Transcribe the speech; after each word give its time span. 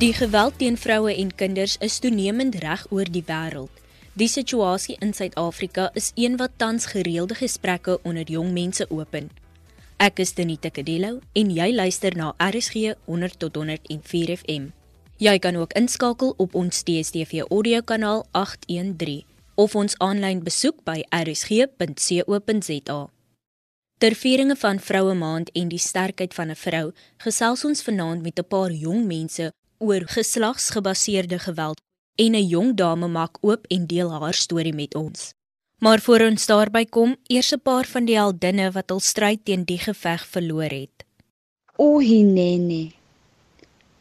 Die 0.00 0.14
geweld 0.16 0.54
teen 0.56 0.78
vroue 0.80 1.12
en 1.12 1.34
kinders 1.34 1.74
is 1.84 1.98
toenemend 2.00 2.54
reg 2.62 2.86
oor 2.88 3.04
die 3.04 3.24
wêreld. 3.26 3.72
Die 4.16 4.28
situasie 4.32 4.96
in 5.04 5.12
Suid-Afrika 5.12 5.90
is 5.92 6.12
een 6.14 6.38
wat 6.40 6.54
tans 6.56 6.86
gereelde 6.86 7.34
gesprekke 7.34 7.98
onder 8.02 8.24
jong 8.24 8.52
mense 8.52 8.86
open. 8.88 9.28
Ek 10.00 10.22
is 10.24 10.32
Denita 10.32 10.70
Kadelo 10.72 11.18
en 11.36 11.52
jy 11.52 11.68
luister 11.74 12.16
na 12.16 12.32
RSG 12.40 12.94
100 13.04 13.38
tot 13.44 13.60
104 13.60 14.32
FM. 14.38 14.70
Jy 15.20 15.36
kan 15.38 15.60
ook 15.60 15.76
inskakel 15.76 16.32
op 16.36 16.56
ons 16.56 16.80
DStv 16.80 17.44
audiokanaal 17.50 18.24
813 18.32 19.28
of 19.54 19.76
ons 19.76 19.98
aanlyn 20.00 20.40
besoek 20.40 20.80
by 20.88 21.04
rsg.co.za. 21.12 23.00
Ter 24.00 24.14
vieringe 24.16 24.56
van 24.56 24.80
Vroue 24.80 25.14
Maand 25.14 25.52
en 25.52 25.68
die 25.68 25.78
sterkheid 25.78 26.32
van 26.34 26.48
'n 26.48 26.56
vrou, 26.56 26.92
gesels 27.18 27.64
ons 27.64 27.82
vanaand 27.82 28.22
met 28.22 28.38
'n 28.38 28.48
paar 28.48 28.72
jong 28.72 29.04
mense 29.04 29.52
oor 29.80 30.02
geslagsgebaseerde 30.06 31.38
geweld 31.38 31.80
en 32.14 32.32
'n 32.34 32.46
jong 32.54 32.70
dame 32.76 33.08
maak 33.08 33.34
oop 33.40 33.66
en 33.68 33.86
deel 33.86 34.10
haar 34.20 34.34
storie 34.34 34.74
met 34.74 34.94
ons. 34.94 35.32
Maar 35.78 36.00
voor 36.00 36.20
ons 36.20 36.46
daarby 36.46 36.84
kom, 36.84 37.16
eers 37.26 37.52
'n 37.52 37.60
paar 37.62 37.86
van 37.86 38.04
die 38.04 38.16
heldinne 38.16 38.70
wat 38.70 38.90
al 38.90 39.00
stryd 39.00 39.44
teen 39.44 39.64
die 39.64 39.78
geveg 39.78 40.26
verloor 40.26 40.72
het. 40.80 40.96
Uhinene 41.78 42.92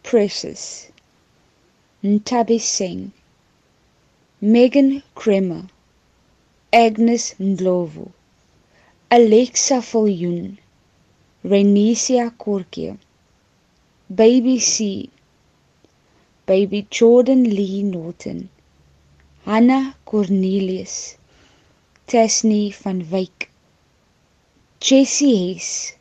Precious 0.01 0.89
Ntabi 2.01 2.59
Singh 2.59 3.11
Megan 4.39 5.01
Kramer 5.13 5.63
Agnes 6.70 7.34
Ndlovu 7.37 8.05
Alexa 9.07 9.81
Viljoen 9.81 10.57
Renisia 11.41 12.34
Korkie 12.37 12.98
Baby 14.07 14.57
C 14.59 15.09
baby 16.49 16.87
Jordan 16.89 17.43
Lee 17.45 17.83
Norton, 17.83 18.49
Hannah 19.45 19.93
Cornelius, 20.03 21.15
Tesney 22.05 22.73
van 22.73 23.03
Wyk, 23.09 23.49
Jessie 24.79 25.53
Hess, 25.53 25.93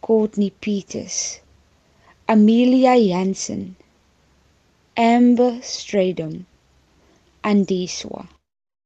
Courtney 0.00 0.52
Peters, 0.60 1.40
Amelia 2.26 2.94
Jansen, 2.94 3.76
Amber 4.94 5.58
Stradom, 5.62 6.46
Andiswa. 7.42 8.28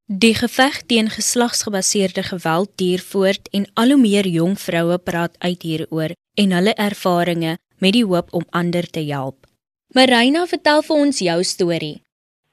Die 0.09 0.35
geveg 0.35 0.83
teen 0.89 1.11
geslagsgebaseerde 1.13 2.23
geweld 2.23 2.71
duur 2.81 3.01
voort 3.13 3.49
en 3.53 3.69
al 3.75 3.93
hoe 3.93 4.01
meer 4.01 4.27
jong 4.29 4.57
vroue 4.61 4.99
praat 4.99 5.37
uit 5.39 5.63
hieroor 5.63 6.17
en 6.41 6.53
hulle 6.57 6.75
ervarings 6.75 7.61
met 7.85 7.93
die 7.93 8.05
hoop 8.05 8.33
om 8.33 8.47
ander 8.51 8.89
te 8.89 9.05
help. 9.13 9.45
Marina, 9.93 10.47
vertel 10.47 10.83
vir 10.83 10.97
ons 10.97 11.21
jou 11.21 11.43
storie. 11.45 11.97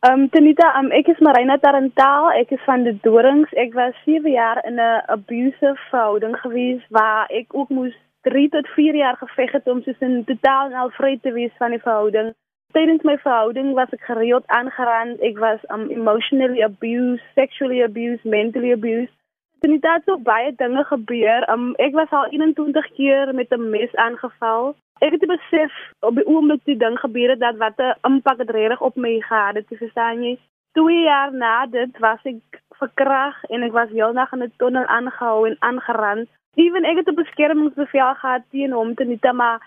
Um 0.02 0.28
Tenita, 0.34 0.68
um 0.80 0.90
ek 0.98 1.12
is 1.14 1.20
Marina 1.22 1.60
Tarantaal, 1.62 2.32
ek 2.40 2.52
is 2.56 2.62
van 2.66 2.84
die 2.88 2.96
Dorings. 3.06 3.52
Ek 3.54 3.76
was 3.78 3.94
7 4.06 4.32
jaar 4.34 4.58
in 4.66 4.80
'n 4.82 5.02
abusive 5.16 5.78
verhouding 5.92 6.36
gewees 6.42 6.82
waar 6.90 7.30
ek 7.30 7.54
ook 7.54 7.70
moes 7.70 7.94
3 8.24 8.50
tot 8.50 8.68
4 8.76 8.96
jaar 8.96 9.18
geveg 9.18 9.52
het 9.52 9.68
om 9.68 9.82
soos 9.84 10.02
in 10.02 10.24
totaal 10.26 10.70
en 10.70 10.74
al 10.74 10.90
vry 10.90 11.20
te 11.22 11.32
wees 11.32 11.54
van 11.58 11.70
die 11.70 11.80
verhouding. 11.80 12.34
Tydens 12.74 13.04
my 13.04 13.18
verhouding 13.18 13.74
was 13.74 13.94
ek 13.94 14.02
gereeld 14.02 14.48
aangerand. 14.48 15.22
Ek 15.22 15.38
was 15.38 15.60
um 15.70 15.90
emotionally 15.90 16.62
abused, 16.62 17.26
sexually 17.36 17.82
abused, 17.82 18.26
mentally 18.26 18.72
abused. 18.72 19.14
Tenita, 19.62 20.00
so 20.06 20.18
baie 20.18 20.52
dinge 20.58 20.84
gebeur. 20.84 21.46
Um 21.54 21.76
ek 21.78 21.94
was 21.94 22.10
al 22.12 22.32
21 22.34 22.94
keer 22.98 23.34
met 23.34 23.52
'n 23.54 23.70
mes 23.70 23.96
aangeval 23.96 24.76
ek 25.02 25.16
het 25.18 25.26
besef 25.26 25.74
op 26.06 26.16
die 26.16 26.26
oomblik 26.30 26.62
die 26.70 26.78
ding 26.78 26.98
gebeur 27.02 27.34
het 27.34 27.40
dat 27.42 27.58
wat 27.58 27.80
'n 27.82 27.98
impak 28.10 28.38
dit 28.38 28.50
regtig 28.50 28.82
op 28.82 28.96
my 28.96 29.20
gehad 29.20 29.56
het, 29.56 29.66
verstaan 29.68 30.24
jy? 30.24 30.38
2 30.74 31.02
jaar 31.04 31.34
na 31.34 31.66
dit 31.66 31.98
was 32.00 32.20
ek 32.24 32.62
verkrag 32.80 33.44
en 33.50 33.64
ek 33.64 33.72
was 33.72 33.90
heeldag 33.90 34.32
in 34.34 34.44
'n 34.44 34.54
tunnel 34.58 34.86
aangehou 34.86 35.48
en 35.48 35.58
aangerand. 35.60 36.30
Ewen 36.56 36.86
ek 36.86 36.98
het 36.98 37.10
'n 37.10 37.22
beskermingsbevel 37.24 38.14
gehad 38.14 38.42
teen 38.52 38.72
hom 38.72 38.96
te 38.96 39.04
net 39.04 39.34
maar 39.34 39.60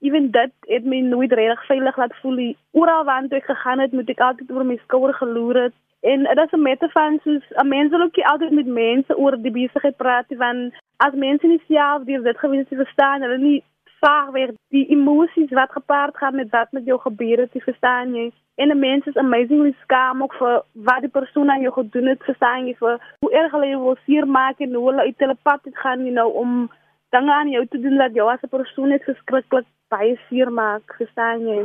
ewen 0.00 0.30
dit 0.30 0.52
het 0.60 0.84
my 0.84 1.00
nooit 1.00 1.32
regtig 1.32 1.66
veilig 1.66 1.96
laat 1.96 2.14
voel 2.20 2.34
nie. 2.34 2.56
Oral 2.70 3.04
waar 3.04 3.24
ek 3.30 3.44
gegaan 3.44 3.78
het, 3.78 3.92
moet 3.92 4.08
ek 4.08 4.20
altyd 4.20 4.50
oor 4.50 4.64
my 4.64 4.76
skouer 4.76 5.14
geloer 5.14 5.62
het. 5.62 5.74
En 6.02 6.22
dit 6.22 6.38
is 6.44 6.52
'n 6.52 6.62
metafoor 6.62 7.18
soos 7.24 7.44
'n 7.62 7.68
mens 7.68 7.90
wil 7.90 8.00
ook 8.00 8.18
altyd 8.18 8.50
met 8.50 8.66
mense 8.66 9.18
oor 9.18 9.36
die 9.42 9.50
besigheid 9.50 9.96
praat 9.96 10.26
want 10.28 10.74
as 10.96 11.12
mense 11.12 11.46
nie 11.46 11.62
self 11.68 12.04
deur 12.04 12.22
dit 12.22 12.38
gewens 12.38 12.68
te 12.68 12.76
verstaan, 12.76 13.22
hulle 13.22 13.38
nie 13.38 13.64
vaag 14.00 14.30
weer 14.30 14.50
die 14.68 14.86
emosies 14.86 15.50
wat 15.50 15.72
gepaard 15.72 16.16
gaan 16.16 16.34
met 16.34 16.50
wat 16.50 16.72
met 16.72 16.84
jou 16.84 16.98
gebeur 17.00 17.38
het, 17.38 17.52
jy 17.52 17.60
verstaan 17.60 18.14
jy? 18.14 18.32
En 18.54 18.68
'n 18.68 18.78
mens 18.78 19.06
is 19.06 19.16
amazingly 19.16 19.74
skaam 19.82 20.22
ook 20.22 20.34
vir 20.34 20.62
wat 20.72 21.00
die 21.00 21.14
persoon 21.18 21.50
aan 21.50 21.60
jou 21.60 21.72
gedoen 21.72 22.06
het, 22.06 22.22
verstaan 22.22 22.66
jy? 22.66 22.74
Vir 22.74 23.00
hoe 23.20 23.32
erg 23.32 23.52
hulle 23.52 23.68
jou 23.68 23.82
wil 23.82 23.96
seer 24.06 24.26
maak 24.26 24.58
en 24.58 24.74
hoe 24.74 24.86
hulle 24.88 25.02
uit 25.02 25.18
hulle 25.18 25.36
pad 25.42 25.60
het 25.64 25.76
gaan, 25.76 26.04
know, 26.10 26.34
om 26.34 26.70
dinge 27.10 27.32
aan 27.32 27.50
jou 27.50 27.66
te 27.66 27.80
doen 27.80 27.96
dat 27.96 28.14
jou 28.14 28.30
as 28.30 28.42
'n 28.42 28.48
persoon 28.48 28.88
net 28.88 29.04
verskriklik 29.04 29.66
baie 29.88 30.18
seer 30.28 30.52
maak, 30.52 30.94
verstaan 30.98 31.46
jy? 31.46 31.62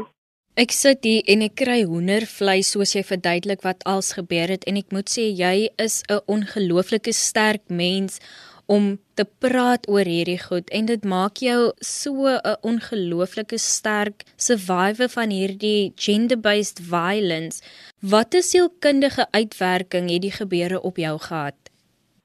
Ek 0.57 0.71
sit 0.73 1.03
hier 1.05 1.27
en 1.29 1.43
ek 1.45 1.59
kry 1.61 1.83
hoendervleis 1.85 2.71
soos 2.73 2.95
jy 2.95 3.03
verduidelik 3.05 3.61
wat 3.61 3.83
als 3.85 4.15
gebeur 4.17 4.49
het 4.49 4.63
en 4.65 4.79
ek 4.79 4.87
moet 4.95 5.11
sê 5.13 5.27
jy 5.29 5.69
is 5.83 6.01
'n 6.09 6.17
ongelooflike 6.35 7.13
sterk 7.13 7.61
mens 7.69 8.17
om 8.65 8.97
te 9.13 9.25
praat 9.43 9.85
oor 9.85 10.09
hierdie 10.09 10.39
goed 10.41 10.65
en 10.73 10.87
dit 10.89 11.03
maak 11.05 11.37
jou 11.45 11.59
so 11.79 12.25
'n 12.25 12.57
ongelooflike 12.71 13.59
sterk 13.61 14.25
survivor 14.35 15.09
van 15.17 15.29
hierdie 15.29 15.93
gender-based 15.95 16.81
violence. 16.81 17.61
Wat 18.01 18.33
is 18.33 18.49
sielkundige 18.49 19.27
uitwerking 19.31 20.09
het 20.09 20.21
die 20.21 20.37
gebeure 20.41 20.81
op 20.81 20.97
jou 20.97 21.19
gehad? 21.19 21.59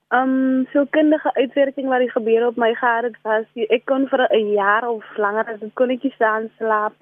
Um 0.09 0.67
sielkundige 0.73 1.35
uitwerking 1.35 1.89
wat 1.89 2.01
die 2.01 2.17
gebeure 2.17 2.47
op 2.47 2.57
my 2.57 2.73
gehad 2.75 3.05
het 3.05 3.19
was 3.23 3.45
ek 3.55 3.85
kon 3.85 4.09
vir 4.09 4.25
'n 4.33 4.53
jaar 4.57 4.89
of 4.89 5.05
langer 5.19 5.45
as 5.53 5.61
ek 5.61 5.75
kon 5.75 5.89
net 5.89 6.13
staan 6.17 6.49
slaap. 6.57 6.97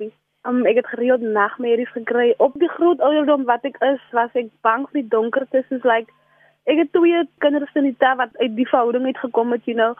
Um 0.49 0.65
ek 0.65 0.81
het 0.81 0.87
gereeld 0.87 1.21
nagmerries 1.21 1.91
gekry. 1.93 2.34
Op 2.39 2.55
die 2.59 2.69
groot 2.69 3.01
ouderdom 3.01 3.45
wat 3.45 3.65
ek 3.69 3.77
is, 3.84 4.01
was 4.17 4.33
ek 4.33 4.49
bang 4.65 4.87
vir 4.89 5.03
die 5.03 5.11
donkerte 5.12 5.65
soos 5.69 5.84
like 5.84 6.09
ek 6.71 6.78
het 6.81 6.93
twee 6.93 7.21
kinders 7.45 7.77
in 7.77 7.89
die 7.91 7.97
tyd 7.99 8.17
wat 8.21 8.37
uit 8.41 8.56
die 8.56 8.69
verhouding 8.69 9.06
uit 9.06 9.19
gekom 9.19 9.53
het, 9.53 9.65
you 9.69 9.77
know. 9.77 9.95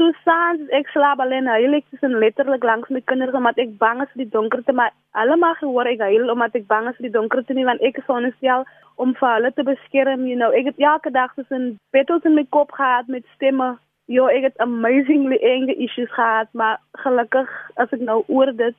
So 0.00 0.08
saans 0.24 0.70
ek 0.72 0.88
slaap 0.92 1.20
alleen, 1.20 1.46
huil 1.46 1.76
ek 1.76 1.90
tussen 1.92 2.16
letterlik 2.22 2.64
langs 2.64 2.88
my 2.88 3.02
kinders 3.04 3.36
omdat 3.36 3.58
ek 3.60 3.74
bang 3.80 4.00
is 4.04 4.10
vir 4.14 4.24
die 4.24 4.32
donkerte, 4.32 4.72
maar 4.72 4.94
hulle 5.18 5.36
mag 5.36 5.60
hoor 5.60 5.88
ek 5.90 6.00
huil 6.00 6.32
omdat 6.32 6.56
ek 6.56 6.64
bang 6.70 6.88
is 6.88 6.96
vir 6.96 7.10
die 7.10 7.16
donkerte 7.18 7.56
nie 7.56 7.66
want 7.68 7.84
ek 7.84 8.00
is 8.00 8.08
onnestel 8.16 8.64
om 9.02 9.12
vir 9.18 9.28
hulle 9.34 9.50
te 9.52 9.66
beskerm, 9.68 10.24
you 10.28 10.38
know. 10.38 10.52
Ek 10.56 10.72
het 10.72 10.80
elke 10.80 11.12
dag 11.12 11.34
tussen 11.36 11.74
battles 11.92 12.24
in 12.28 12.38
my 12.38 12.46
kop 12.56 12.72
gehad 12.78 13.12
met 13.12 13.28
stemme. 13.36 13.74
Jo, 14.10 14.26
ek 14.32 14.48
het 14.48 14.64
amazingly 14.64 15.38
anger 15.52 15.76
issues 15.76 16.10
gehad, 16.16 16.48
maar 16.56 16.80
gelukkig 17.04 17.52
as 17.76 17.92
ek 17.92 18.02
nou 18.02 18.22
oor 18.28 18.50
dit, 18.56 18.76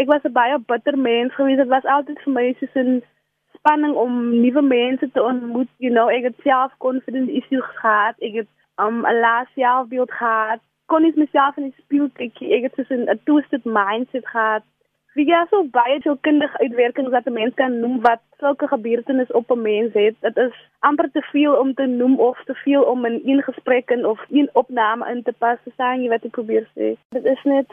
ek 0.00 0.06
was 0.12 0.24
'n 0.24 0.32
baie 0.32 0.58
bitter 0.58 0.98
mens 0.98 1.34
gewees. 1.34 1.56
Dit 1.56 1.68
was 1.76 1.84
altyd 1.84 2.18
vir 2.24 2.32
my 2.32 2.46
soos 2.58 2.76
'n 2.82 3.02
spanning 3.56 3.94
om 3.94 4.12
nuwe 4.42 4.62
mense 4.62 5.10
te 5.12 5.22
ontmoet. 5.22 5.68
You 5.78 5.92
know, 5.92 6.08
ek 6.08 6.22
het 6.22 6.36
self 6.42 6.72
confidence 6.78 7.32
issues 7.32 7.68
gehad. 7.80 8.14
Ek 8.20 8.34
het 8.34 8.48
um 8.76 9.04
'n 9.06 9.20
laas 9.20 9.48
selfbeeld 9.54 10.12
gehad. 10.12 10.60
Kon 10.86 11.02
nie 11.02 11.12
myself 11.16 11.56
in 11.56 11.64
die 11.64 11.82
spieël 11.82 12.10
kyk. 12.12 12.40
Ek 12.40 12.62
het 12.62 12.74
so 12.88 12.94
'n 12.94 13.20
twisted 13.24 13.64
mindset 13.64 14.26
gehad. 14.28 14.62
Wie 15.16 15.24
ja 15.24 15.46
so 15.48 15.62
baie 15.72 16.00
so 16.04 16.12
kindige 16.26 16.58
uitwerkings 16.60 17.10
wat 17.10 17.26
'n 17.26 17.32
mens 17.32 17.54
kan 17.54 17.80
noem 17.80 18.00
wat 18.00 18.20
sulke 18.40 18.66
gebeurtenisse 18.68 19.32
op 19.32 19.50
'n 19.50 19.62
mens 19.62 19.92
het. 19.92 20.16
Dit 20.20 20.36
is 20.36 20.56
amper 20.78 21.10
te 21.10 21.22
veel 21.22 21.54
om 21.54 21.74
te 21.74 21.86
noem 21.86 22.18
of 22.20 22.44
te 22.44 22.54
veel 22.54 22.82
om 22.82 23.04
in 23.04 23.20
een 23.24 23.42
gesprek 23.42 23.90
en 23.90 24.06
of 24.06 24.20
een 24.30 24.50
opname 24.52 25.10
in 25.10 25.22
te 25.22 25.32
pas. 25.38 25.58
Verstaan 25.62 26.02
jy 26.02 26.08
wat 26.08 26.24
ek 26.24 26.30
probeer 26.30 26.68
sê? 26.74 26.96
Dit 27.08 27.24
is 27.24 27.42
net 27.44 27.66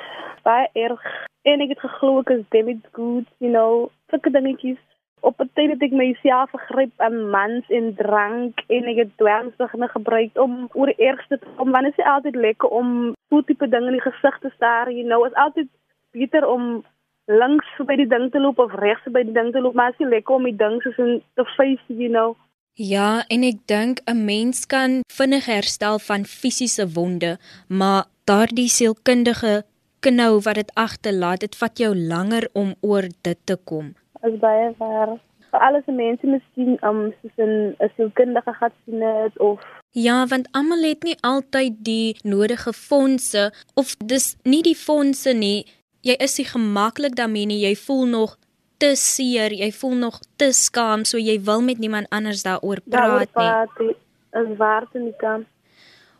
baie 0.43 0.69
erg. 0.73 1.03
En 1.41 1.59
ek 1.59 1.69
het 1.69 1.79
geglo 1.79 2.19
ek 2.19 2.29
is 2.29 2.49
damaged 2.49 2.87
goods, 2.91 3.29
you 3.37 3.51
know, 3.51 3.89
sulke 4.09 4.31
dingetjies 4.31 4.79
op 5.19 5.39
'n 5.41 5.49
tyd 5.53 5.69
het 5.69 5.81
ek 5.81 5.91
myself 5.91 6.49
gegryp 6.49 6.91
aan 6.97 7.29
mans 7.29 7.69
en 7.69 7.95
drank 7.95 8.63
en 8.67 8.83
ek 8.83 8.97
het 8.97 9.17
dwelmsmiddels 9.17 9.91
gebruik 9.91 10.37
om 10.37 10.69
oor 10.73 10.93
ergste 10.97 11.39
te 11.39 11.47
kom 11.55 11.71
want 11.71 11.83
dit 11.83 11.97
is 11.97 12.05
altyd 12.05 12.35
lekker 12.35 12.69
om 12.69 13.13
so 13.29 13.41
tipe 13.41 13.67
dinge 13.67 13.85
in 13.85 13.99
die 13.99 14.09
gesig 14.11 14.39
te 14.39 14.51
staar 14.55 14.91
you 14.91 15.03
know 15.03 15.25
is 15.25 15.33
altyd 15.33 15.67
beter 16.11 16.47
om 16.47 16.83
langs 17.27 17.65
by 17.87 17.95
die 17.95 18.07
ding 18.07 18.29
te 18.31 18.39
loop 18.39 18.59
of 18.59 18.73
regs 18.73 19.05
by 19.15 19.23
die 19.23 19.35
ding 19.35 19.51
te 19.51 19.61
loop 19.61 19.75
maar 19.75 19.93
as 19.93 19.99
jy 19.99 20.09
lekker 20.09 20.35
om 20.35 20.49
die 20.49 20.57
ding 20.57 20.81
soos 20.83 20.97
in 20.97 21.21
te 21.35 21.45
face 21.57 21.85
you 21.87 22.09
know 22.09 22.35
Ja, 22.75 23.21
en 23.29 23.43
ek 23.45 23.59
dink 23.69 24.01
'n 24.09 24.25
mens 24.25 24.65
kan 24.65 25.01
vinnig 25.13 25.45
herstel 25.45 25.99
van 25.99 26.25
fisiese 26.25 26.87
wonde, 26.95 27.37
maar 27.69 28.09
daardie 28.25 28.67
sielkundige 28.67 29.61
knou 30.01 30.41
wat 30.41 30.55
dit 30.55 30.71
agterlaat, 30.73 31.39
dit 31.45 31.55
vat 31.55 31.77
jou 31.77 31.93
langer 31.95 32.49
om 32.53 32.73
oor 32.81 33.05
dit 33.21 33.37
te 33.45 33.55
kom 33.55 33.93
is 34.27 34.39
baie 34.39 34.71
waar. 34.77 35.15
Vir 35.53 35.61
alles 35.67 35.85
mense 35.85 36.27
miskien 36.27 36.77
om 36.81 37.05
um, 37.05 37.13
soos 37.21 37.37
'n 37.37 37.75
'n 37.85 37.91
sielkundige 37.95 38.53
gehad 38.53 38.73
sien 38.85 39.01
het 39.01 39.39
of 39.39 39.59
Ja, 39.91 40.25
want 40.27 40.47
almal 40.51 40.81
het 40.81 41.03
nie 41.03 41.17
altyd 41.21 41.73
die 41.77 42.15
nodige 42.23 42.73
fondse 42.73 43.51
of 43.73 43.95
dis 43.97 44.35
nie 44.43 44.61
die 44.61 44.79
fondse 44.87 45.33
nie. 45.33 45.65
Jy 46.03 46.17
is 46.19 46.35
nie 46.37 46.47
gemaklik 46.47 47.15
daarmee 47.15 47.47
nie. 47.47 47.61
Jy 47.63 47.75
voel 47.79 48.05
nog 48.11 48.35
te 48.77 48.91
seer, 48.99 49.53
jy 49.55 49.69
voel 49.71 49.95
nog 50.01 50.19
te 50.35 50.49
skaam, 50.51 51.05
so 51.07 51.17
jy 51.17 51.37
wil 51.47 51.61
met 51.63 51.79
niemand 51.79 52.09
anders 52.11 52.43
daaroor 52.43 52.81
praat 52.89 53.31
nie. 53.79 53.95
Is 54.35 54.49
waar 54.57 54.87
te 54.91 54.99
nie 54.99 55.15
kan. 55.21 55.45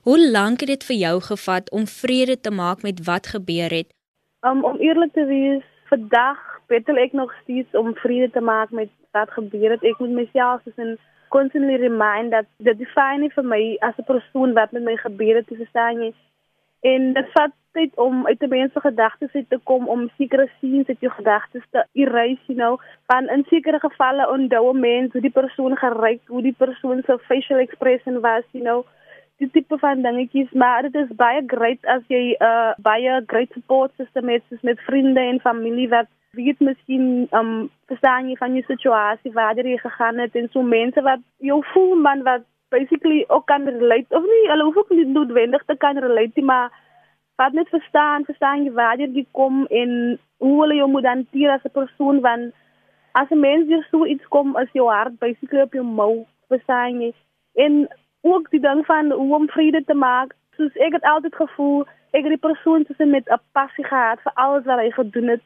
Hoe 0.08 0.20
lank 0.32 0.64
het 0.64 0.70
dit 0.70 0.84
vir 0.88 0.96
jou 0.96 1.14
gevat 1.28 1.70
om 1.72 1.88
vrede 1.88 2.40
te 2.40 2.52
maak 2.52 2.84
met 2.88 3.04
wat 3.06 3.28
gebeur 3.36 3.76
het? 3.76 3.90
Um, 4.48 4.64
om 4.64 4.80
eerlik 4.80 5.12
te 5.14 5.26
wees, 5.26 5.64
vandag 5.92 6.40
betel 6.72 7.00
ek 7.04 7.12
nog 7.12 7.34
steeds 7.44 7.76
om 7.76 7.92
vrede 8.00 8.30
te 8.32 8.42
maak 8.42 8.72
met 8.72 8.92
wat 9.12 9.32
gebeur 9.36 9.76
het. 9.76 9.84
Ek 9.84 10.00
moet 10.00 10.16
myself 10.16 10.64
soos 10.64 10.80
in 10.80 10.96
constantly 11.36 11.76
remind 11.82 12.32
dat 12.32 12.48
dit 12.64 12.78
define 12.80 13.28
vir 13.36 13.44
my 13.44 13.62
as 13.82 14.00
'n 14.00 14.08
persoon 14.08 14.54
wat 14.54 14.72
met 14.72 14.84
my 14.84 14.96
gebeur 14.96 15.36
het, 15.36 15.48
te 15.48 15.56
verstaan 15.56 16.00
jy? 16.04 16.14
En 16.84 17.14
dit 17.14 17.28
vat 17.32 17.52
tyd 17.72 17.96
om 17.98 18.28
uit 18.28 18.42
'n 18.42 18.50
mens 18.50 18.72
se 18.74 18.80
gedagtes 18.80 19.32
te 19.48 19.60
kom 19.64 19.88
om 19.88 20.10
sekere 20.18 20.48
scenes 20.58 20.88
uit 20.88 21.00
jou 21.00 21.14
gedagtes 21.14 21.66
te 21.72 21.86
erase, 21.92 22.46
you 22.46 22.60
know, 22.60 22.80
van 23.06 23.30
in 23.30 23.44
sekere 23.50 23.80
gevalle 23.80 24.30
onthou 24.30 24.74
'n 24.74 24.80
mens 24.80 25.12
hoe 25.12 25.22
die 25.22 25.38
persoon 25.40 25.78
geryk, 25.78 26.22
hoe 26.28 26.42
die 26.42 26.56
persoon 26.58 27.02
se 27.06 27.18
facial 27.20 27.60
expression 27.60 28.20
was, 28.20 28.44
you 28.52 28.64
know. 28.64 28.86
Die 29.38 29.50
tipe 29.52 29.78
van 29.78 30.02
dingetjies 30.02 30.52
maar 30.52 30.82
dit 30.82 30.96
is 30.96 31.16
baie 31.16 31.44
great 31.48 31.86
as 31.86 32.04
jy 32.08 32.36
'n 32.40 32.44
uh, 32.44 32.74
baie 32.78 33.24
great 33.26 33.52
support 33.52 33.92
system 33.98 34.30
het 34.30 34.44
soos 34.50 34.62
met 34.62 34.80
vriende 34.80 35.20
en 35.20 35.40
familie 35.40 35.90
wat 35.90 36.08
weet 36.32 36.60
miskien 36.60 37.28
um 37.32 37.70
verstaan 37.86 38.30
jy 38.30 38.36
van 38.36 38.54
jou 38.54 38.64
situasie 38.68 39.32
waar 39.32 39.56
jy 39.56 39.78
gegaan 39.78 40.18
het 40.18 40.36
en 40.36 40.50
so 40.52 40.62
mense 40.62 41.02
wat 41.02 41.20
jou 41.38 41.64
voel 41.74 41.96
man 41.96 42.24
wat 42.24 42.42
basically 42.76 43.24
ook 43.28 43.46
kan 43.52 43.70
relate 43.70 44.18
of 44.20 44.26
nie 44.34 44.44
hulle 44.52 44.68
hoef 44.68 44.82
ook 44.82 44.92
nie 44.96 45.06
noodwendig 45.06 45.64
te 45.66 45.78
kan 45.86 46.02
relate 46.08 46.46
maar 46.52 46.70
wat 47.42 47.56
net 47.58 47.74
verstaan 47.76 48.28
verstaan 48.30 48.66
jy 48.66 48.76
waar 48.82 49.02
jy 49.02 49.26
kom 49.40 49.66
en 49.82 50.20
hoe 50.46 50.56
hulle 50.62 50.80
jou 50.82 50.90
moet 50.92 51.10
hanteer 51.14 51.56
as 51.56 51.66
'n 51.70 51.78
persoon 51.80 52.22
van 52.28 52.52
as 53.22 53.30
'n 53.32 53.40
mens 53.40 53.68
hier 53.68 53.88
so 53.92 54.06
iets 54.06 54.28
kom 54.36 54.56
as 54.56 54.72
jou 54.80 54.88
hart 54.90 55.20
basically 55.20 55.62
op 55.62 55.74
jou 55.74 55.86
mou 55.86 56.26
verstaan 56.50 57.02
jy 57.02 57.14
en 57.54 57.88
ook 58.24 58.50
die 58.50 58.60
ding 58.60 58.86
van 58.86 59.12
hoe 59.12 59.36
om 59.36 59.50
vrede 59.50 59.84
te 59.84 59.94
maak. 59.94 60.36
Soos 60.58 60.76
ek 60.76 60.94
het 60.94 61.04
altyd 61.04 61.36
gevoel 61.36 61.84
ek 62.14 62.28
het 62.28 62.34
die 62.36 62.46
persoon 62.48 62.86
tussen 62.86 63.10
met 63.10 63.30
'n 63.30 63.42
passie 63.52 63.86
gehad 63.86 64.22
vir 64.22 64.34
alles 64.34 64.66
wat 64.66 64.80
hy 64.80 64.92
gedoen 64.92 65.28
het. 65.28 65.42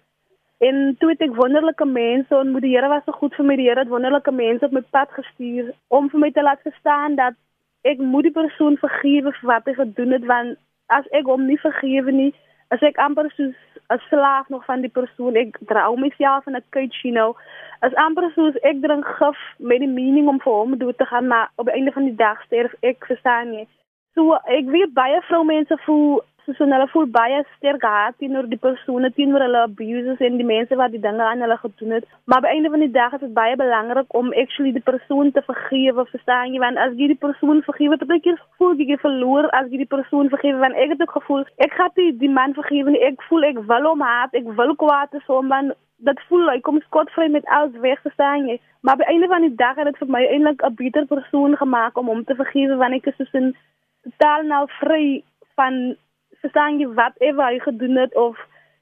En 0.58 0.96
toe 1.00 1.10
het 1.10 1.22
ek 1.22 1.36
wonderlike 1.36 1.86
mense 1.86 2.36
ontmoet. 2.36 2.62
Die 2.62 2.74
Here 2.76 2.88
was 2.88 3.04
so 3.06 3.12
goed 3.12 3.36
vir 3.36 3.46
my. 3.46 3.56
Die 3.56 3.68
Here 3.70 3.80
het 3.80 3.92
wonderlike 3.94 4.32
mense 4.32 4.66
op 4.66 4.72
my 4.72 4.82
pad 4.90 5.12
gestuur 5.14 5.74
om 5.88 6.10
vir 6.10 6.20
my 6.20 6.32
te 6.32 6.42
laat 6.42 6.62
verstaan 6.66 7.16
dat 7.16 7.38
ek 7.82 8.02
moet 8.02 8.24
die 8.24 8.34
persoon 8.34 8.78
vergewe 8.82 9.32
vir 9.32 9.48
wat 9.52 9.70
hy 9.70 9.74
gedoen 9.78 10.12
het 10.18 10.26
want 10.26 10.58
as 10.88 11.06
ek 11.20 11.30
hom 11.30 11.46
nie 11.46 11.60
vergewe 11.60 12.12
nie, 12.12 12.34
as 12.74 12.82
ek 12.82 12.98
amper 12.98 13.30
soos 13.36 13.56
'n 13.94 14.02
slaaf 14.10 14.50
nog 14.50 14.66
van 14.66 14.82
die 14.82 14.92
persoon, 14.92 15.36
ek 15.36 15.58
dra 15.68 15.86
myself 15.96 16.48
in 16.48 16.56
'n 16.56 16.90
you 17.04 17.14
know 17.14 17.36
as 17.82 17.94
amper 17.94 18.32
soos 18.36 18.56
ek 18.66 18.82
drink 18.82 19.06
gif 19.20 19.42
met 19.58 19.80
die 19.84 19.92
meaning 19.92 20.28
om 20.32 20.40
vir 20.42 20.54
hom 20.54 20.78
dood 20.78 20.98
te 20.98 21.06
gaan 21.06 21.28
maar 21.28 21.52
op 21.56 21.70
die 21.70 21.76
einde 21.78 21.92
van 21.92 22.08
die 22.10 22.16
dag 22.16 22.42
sterf 22.46 22.74
ek 22.82 23.06
verstaan 23.06 23.52
nie. 23.52 23.68
So 24.16 24.34
ek 24.58 24.66
weet 24.74 24.96
baie 24.98 25.22
vroumense 25.30 25.78
voel 25.86 26.24
soos 26.48 26.72
hulle 26.74 26.88
voel 26.94 27.08
baie 27.12 27.40
sterk 27.58 27.84
haat 27.84 28.16
teenoor 28.22 28.48
die 28.48 28.60
persone 28.66 29.10
teenoor 29.16 29.44
hulle 29.44 29.64
abuses 29.66 30.22
en 30.28 30.38
die 30.40 30.48
mense 30.48 30.76
wat 30.80 30.94
die 30.96 31.02
dinge 31.04 31.24
aan 31.24 31.44
hulle 31.44 31.58
gedoen 31.64 31.96
het. 31.98 32.06
Maar 32.32 32.46
die 32.46 32.52
einde 32.54 32.72
van 32.76 32.86
die 32.86 32.92
dag 32.92 33.16
is 33.18 33.24
dit 33.26 33.34
baie 33.36 33.56
belangrik 33.60 34.16
om 34.20 34.32
actually 34.44 34.72
die 34.78 34.86
persoon 34.92 35.32
te 35.32 35.44
vergewe, 35.50 36.06
verstaan 36.12 36.54
jy? 36.54 36.62
Want 36.64 36.80
as 36.86 36.96
jy 37.00 37.10
die 37.12 37.20
persoon 37.26 37.60
vergewe, 37.68 37.98
dan 38.00 38.14
dink 38.14 38.30
jy 38.30 38.38
voel 38.62 38.80
jy 38.80 39.00
verloor 39.04 39.50
as 39.60 39.68
jy 39.72 39.84
die 39.84 39.92
persoon 39.96 40.32
vergewe 40.32 40.64
want 40.64 40.80
ek 40.86 40.96
het 40.96 41.04
ook 41.04 41.18
gevoel 41.20 41.44
ek 41.68 41.76
gaan 41.76 41.92
die, 42.00 42.12
die 42.24 42.32
man 42.40 42.56
vergewe 42.56 42.96
nie. 42.96 43.04
Ek 43.12 43.22
voel 43.28 43.50
ek 43.52 43.60
wil 43.68 43.92
hom 43.92 44.06
haat, 44.06 44.34
ek 44.38 44.48
wil 44.60 44.76
kwaad 44.80 45.12
te 45.12 45.24
so 45.28 45.42
man 45.42 45.74
dat 46.08 46.20
voel 46.30 46.50
hy 46.52 46.60
kom 46.62 46.80
skotvry 46.86 47.28
met 47.34 47.46
alles 47.58 47.76
weg 47.84 48.02
te 48.02 48.12
staan 48.14 48.48
jy. 48.48 48.60
Maar 48.86 49.00
by 49.02 49.08
einde 49.12 49.28
van 49.28 49.44
die 49.44 49.56
dag 49.60 49.76
het 49.76 49.90
dit 49.90 49.98
vir 50.00 50.12
my 50.16 50.24
eintlik 50.26 50.64
'n 50.64 50.76
beter 50.80 51.06
persoon 51.06 51.58
gemaak 51.58 51.98
om 51.98 52.08
hom 52.08 52.24
te 52.24 52.36
vergewe 52.36 52.76
wanneer 52.78 53.02
ek 53.04 53.20
is 53.20 53.34
in 53.34 53.56
totaal 54.04 54.44
nou 54.44 54.68
vry 54.80 55.24
van 55.56 55.98
verstaan 56.42 56.80
jy 56.80 56.88
wat 57.00 57.18
ever 57.20 57.46
hy 57.46 57.60
gedoen 57.60 57.98
het 57.98 58.16
of 58.16 58.38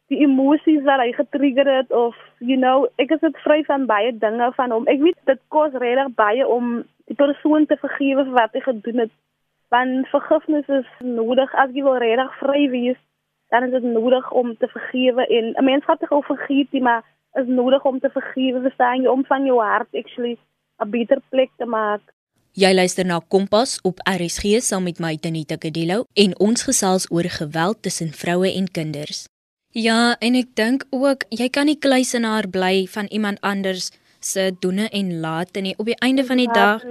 die 0.07 0.21
emosies 0.21 0.83
wat 0.85 1.01
hy 1.01 1.11
getrigger 1.17 1.69
het 1.77 1.91
of 1.91 2.15
you 2.39 2.57
know 2.57 2.87
ek 3.01 3.11
is 3.11 3.19
dit 3.19 3.37
vry 3.43 3.63
van 3.63 3.85
baie 3.85 4.11
dinge 4.11 4.51
van 4.57 4.71
hom. 4.71 4.87
Ek 4.87 5.01
weet 5.01 5.17
dit 5.25 5.41
kos 5.49 5.73
regtig 5.73 6.13
baie 6.15 6.47
om 6.47 6.83
die 7.09 7.17
persoon 7.17 7.65
te 7.65 7.77
vergewe 7.77 8.25
vir 8.25 8.37
wat 8.37 8.53
hy 8.53 8.61
gedoen 8.61 9.05
het. 9.05 9.13
Want 9.73 10.07
vergifnis 10.13 10.69
is 10.69 10.87
nodig 11.01 11.53
as 11.55 11.73
jy 11.73 11.83
wil 11.83 11.97
regtig 11.97 12.39
vry 12.43 12.69
wees 12.69 13.01
dan 13.49 13.63
is 13.63 13.71
dit 13.71 13.83
nodig 13.83 14.31
om 14.31 14.57
te 14.57 14.67
vergewe 14.67 15.27
en 15.27 15.53
'n 15.57 15.63
mens 15.63 15.83
gaan 15.83 15.97
tog 15.97 16.25
vergeet, 16.25 16.81
maar 16.81 17.03
is 17.33 17.47
nodig 17.47 17.85
om 17.85 17.99
te 17.99 18.09
vergewe, 18.09 18.61
verstaan 18.61 19.01
jy, 19.01 19.07
om 19.07 19.25
van 19.25 19.45
jou 19.45 19.59
hart 19.61 19.87
actually 19.93 20.37
'n 20.79 20.89
beter 20.89 21.19
plek 21.29 21.49
te 21.57 21.65
maak. 21.65 22.01
Jy 22.55 22.69
luister 22.71 23.03
na 23.03 23.17
Kompas 23.19 23.81
op 23.83 23.97
RSG 24.07 24.61
saam 24.63 24.85
met 24.87 25.01
my 25.03 25.17
Tanita 25.19 25.57
Kadelo 25.59 26.05
en 26.15 26.31
ons 26.39 26.61
gesels 26.63 27.03
oor 27.11 27.27
geweld 27.27 27.81
tussen 27.83 28.13
vroue 28.15 28.47
en 28.47 28.69
kinders. 28.71 29.25
Ja, 29.75 30.15
en 30.23 30.37
ek 30.39 30.53
dink 30.55 30.85
ook 30.95 31.25
jy 31.35 31.49
kan 31.51 31.67
nie 31.67 31.75
kluisenaar 31.75 32.47
bly 32.47 32.85
van 32.93 33.11
iemand 33.11 33.43
anders 33.43 33.89
se 34.23 34.53
doene 34.63 34.87
en 34.95 35.11
late 35.19 35.65
nie. 35.67 35.75
Op 35.75 35.91
die 35.91 35.99
einde 35.99 36.23
van 36.23 36.39
die 36.39 36.47
dag 36.47 36.87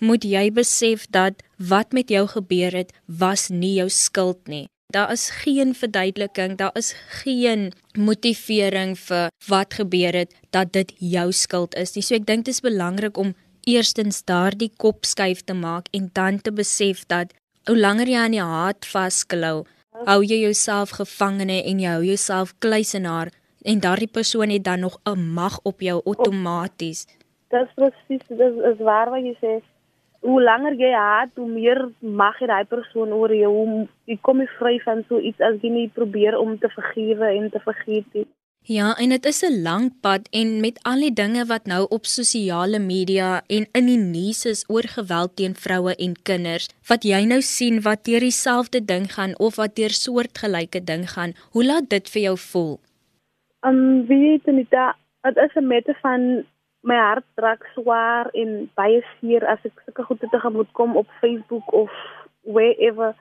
moet 0.00 0.24
jy 0.24 0.46
besef 0.48 1.04
dat 1.12 1.44
wat 1.60 1.92
met 1.92 2.08
jou 2.08 2.24
gebeur 2.32 2.72
het 2.72 2.96
was 3.04 3.50
nie 3.52 3.74
jou 3.82 3.90
skuld 3.92 4.48
nie. 4.48 4.64
Daar 4.96 5.12
is 5.12 5.28
geen 5.44 5.76
verduideliking, 5.76 6.56
daar 6.56 6.72
is 6.72 6.94
geen 7.20 7.74
motivering 7.92 8.96
vir 8.96 9.28
wat 9.44 9.76
gebeur 9.76 10.24
het 10.24 10.32
dat 10.56 10.72
dit 10.72 10.96
jou 10.96 11.28
skuld 11.36 11.76
is 11.76 11.92
nie. 11.92 12.00
So 12.00 12.16
ek 12.16 12.24
dink 12.24 12.48
dit 12.48 12.56
is 12.56 12.64
belangrik 12.64 13.20
om 13.20 13.36
eerstens 13.66 14.24
daardie 14.24 14.70
kop 14.76 15.04
skuif 15.04 15.44
te 15.44 15.54
maak 15.54 15.88
en 15.92 16.10
dan 16.12 16.40
te 16.40 16.52
besef 16.52 17.06
dat 17.06 17.32
hoe 17.66 17.78
langer 17.78 18.08
jy 18.08 18.18
aan 18.18 18.36
die 18.36 18.42
haat 18.42 18.86
vasklou, 18.86 19.64
hou 20.06 20.20
jy 20.22 20.42
jouself 20.42 20.96
gevangene 20.98 21.62
en 21.62 21.80
jy 21.80 21.90
hou 21.94 22.04
jouself 22.04 22.54
kluisenaar 22.58 23.30
en 23.62 23.82
daardie 23.82 24.10
persoon 24.10 24.50
het 24.50 24.64
dan 24.64 24.80
nog 24.80 24.98
'n 25.06 25.34
mag 25.34 25.60
op 25.62 25.80
jou 25.80 26.00
outomaties. 26.04 27.06
Dis 27.50 27.68
presies, 27.74 28.26
dis 28.28 28.54
is 28.70 28.78
waar 28.78 29.10
wat 29.10 29.22
jy 29.22 29.36
sê 29.40 29.62
hoe 30.22 30.42
langer 30.42 30.74
jy 30.78 30.92
haat, 30.94 31.30
hoe 31.34 31.48
meer 31.48 31.88
mag 31.98 32.38
jy 32.40 32.46
daai 32.46 32.64
persoon 32.64 33.12
oor 33.12 33.34
jou. 33.34 33.86
Jy 34.06 34.18
kom 34.22 34.38
nie 34.38 34.50
vry 34.58 34.78
van 34.84 35.04
so 35.08 35.18
iets 35.18 35.40
as 35.40 35.58
jy 35.62 35.70
nie 35.70 35.88
probeer 35.88 36.38
om 36.38 36.58
te 36.58 36.68
vergewe 36.68 37.26
en 37.26 37.50
te 37.50 37.62
vergeet 37.64 38.06
nie. 38.14 38.26
Ja, 38.64 38.94
en 38.94 39.08
dit 39.08 39.24
is 39.24 39.42
'n 39.42 39.62
lang 39.62 40.00
pad 40.00 40.28
en 40.30 40.60
met 40.60 40.78
al 40.82 41.00
die 41.00 41.12
dinge 41.12 41.44
wat 41.46 41.64
nou 41.66 41.86
op 41.88 42.04
sosiale 42.04 42.78
media 42.78 43.42
en 43.46 43.66
in 43.72 43.86
die 43.86 43.98
nuus 43.98 44.44
is 44.44 44.64
oor 44.68 44.86
geweld 44.86 45.36
teen 45.36 45.54
vroue 45.54 45.96
en 45.96 46.14
kinders, 46.22 46.68
wat 46.88 47.02
jy 47.02 47.24
nou 47.24 47.40
sien 47.40 47.80
wat 47.82 48.04
deur 48.04 48.20
dieselfde 48.20 48.84
ding 48.84 49.12
gaan 49.12 49.38
of 49.38 49.56
wat 49.56 49.74
deur 49.76 49.90
soortgelyke 49.90 50.84
ding 50.84 51.10
gaan, 51.10 51.32
hoe 51.50 51.64
laat 51.64 51.88
dit 51.88 52.10
vir 52.10 52.22
jou 52.22 52.38
voel? 52.38 52.78
Um 53.66 54.06
weet 54.06 54.46
jy 54.46 54.52
net 54.52 54.70
dat 54.70 54.94
dit 55.22 55.36
is 55.36 55.56
'n 55.56 55.66
mate 55.66 55.94
van 56.00 56.46
my 56.82 56.96
hart 56.96 57.24
trek 57.34 57.66
swaar 57.74 58.28
en 58.32 58.70
baie 58.74 59.02
seer 59.18 59.46
as 59.46 59.58
ek 59.64 59.82
sulke 59.84 60.02
goede 60.02 60.28
te 60.28 60.38
gemoed 60.38 60.72
kom 60.72 60.96
op 60.96 61.08
Facebook 61.20 61.72
of 61.72 61.90
wherever. 62.40 63.14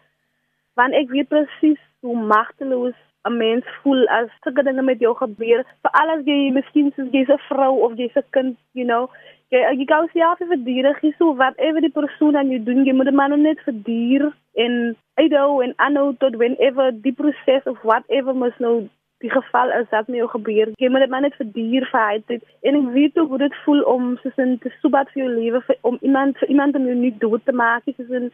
Want 0.74 0.93
ek 0.93 1.10
weet 1.10 1.27
presies 1.27 1.81
hoe 2.00 2.17
magteloos 2.17 2.98
'n 3.27 3.37
mens 3.37 3.65
voel 3.81 4.07
as 4.07 4.29
sulke 4.43 4.63
dinge 4.63 4.81
met 4.81 4.99
jou 4.99 5.13
gebeur. 5.15 5.65
Veral 5.83 6.09
as 6.17 6.25
jy 6.25 6.51
miskien 6.51 6.91
soos 6.95 7.11
jy's 7.11 7.29
'n 7.29 7.45
vrou 7.49 7.73
of 7.85 7.97
jy's 7.97 8.15
'n 8.15 8.23
kind, 8.31 8.57
you 8.73 8.85
know, 8.85 9.09
jy 9.51 9.59
jy 9.79 9.85
gou 9.85 10.07
vir 10.13 10.63
diere, 10.63 10.95
jy 11.01 11.13
so 11.17 11.33
whatever 11.35 11.81
die 11.81 11.97
persoon 11.99 12.35
aan 12.35 12.49
jou 12.49 12.63
doen, 12.63 12.85
jy 12.85 12.93
moet 12.93 13.05
dit 13.05 13.13
maar 13.13 13.37
net 13.37 13.59
vir 13.65 13.73
dier 13.83 14.33
en 14.55 14.95
and 15.17 15.75
I 15.79 15.89
know 15.89 16.13
that 16.19 16.35
whenever 16.35 16.91
die 16.91 17.13
proses 17.13 17.63
of 17.65 17.77
whatever 17.83 18.33
must 18.33 18.57
know 18.57 18.89
die 19.21 19.29
geval 19.29 19.69
is 19.69 19.89
dat 19.89 20.07
my 20.07 20.27
gebeur. 20.27 20.71
Jy 20.75 20.89
moet 20.89 20.99
dit 20.99 21.09
maar 21.09 21.21
net 21.21 21.35
vir 21.37 21.51
duur 21.53 21.85
verheid 21.91 22.23
het. 22.27 22.43
En 22.61 22.75
ek 22.75 22.93
weet 22.93 23.17
hoe 23.17 23.37
dit 23.37 23.55
voel 23.65 23.81
om 23.81 24.17
soos 24.21 24.37
in 24.41 24.57
te 24.63 24.71
sobat 24.81 25.11
vir 25.13 25.23
jou 25.23 25.33
lewe 25.33 25.61
om 25.81 25.97
iemand 26.01 26.37
vir 26.37 26.49
iemand 26.49 26.75
om 26.75 26.87
jou 26.89 26.95
nie 26.95 27.13
dood 27.19 27.45
te 27.45 27.53
maak. 27.53 27.83
Soos 27.85 28.09
in 28.09 28.31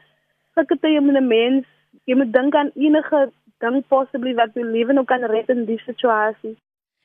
sulke 0.55 0.77
tye 0.79 1.01
met 1.01 1.19
'n 1.19 1.27
mens, 1.27 1.65
jy 2.05 2.15
moet 2.15 2.33
dink 2.33 2.55
aan 2.55 2.71
enige 2.75 3.31
ding 3.59 3.83
possibly 3.87 4.33
wat 4.33 4.53
jou 4.53 4.65
lewe 4.65 4.93
nou 4.93 5.05
kan 5.05 5.23
red 5.23 5.49
in 5.49 5.65
die 5.65 5.79
situasie. 5.85 6.57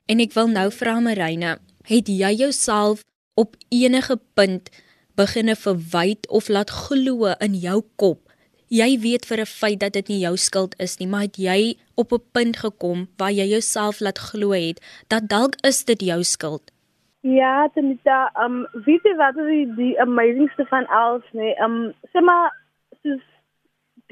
En 0.06 0.20
ek 0.20 0.34
wil 0.34 0.48
nou 0.48 0.70
vra 0.70 0.98
Marina, 1.00 1.58
het 1.84 2.08
jy 2.08 2.32
jouself 2.34 3.02
op 3.34 3.56
enige 3.70 4.18
punt 4.34 4.70
beginne 5.16 5.56
verwyd 5.56 6.28
of 6.28 6.48
laat 6.48 6.70
glo 6.70 7.32
in 7.40 7.54
jou 7.54 7.82
kop 7.96 8.32
jy 8.72 8.96
weet 9.04 9.26
vir 9.28 9.40
'n 9.44 9.52
feit 9.60 9.80
dat 9.80 9.92
dit 9.92 10.08
nie 10.08 10.20
jou 10.24 10.36
skuld 10.36 10.74
is 10.80 10.98
nie, 10.98 11.08
maar 11.08 11.26
het 11.28 11.36
jy 11.36 11.76
op 11.94 12.12
'n 12.12 12.24
punt 12.32 12.56
gekom 12.64 13.08
waar 13.18 13.30
jy 13.30 13.46
jouself 13.54 14.00
laat 14.00 14.18
glo 14.18 14.52
het 14.52 14.80
dat 15.08 15.28
dalk 15.28 15.54
is 15.62 15.84
dit 15.84 16.00
jou 16.00 16.22
skuld? 16.22 16.72
Ja, 17.20 17.68
Tanita, 17.74 18.32
um 18.44 18.66
weet 18.72 19.02
jy 19.04 19.14
wat 19.16 19.36
is 19.36 19.46
die, 19.46 19.74
die 19.76 20.00
amazingste 20.00 20.64
van 20.66 20.86
alles, 20.86 21.22
nee? 21.32 21.54
Um 21.64 21.92
sê 22.12 22.20
maar 22.20 22.50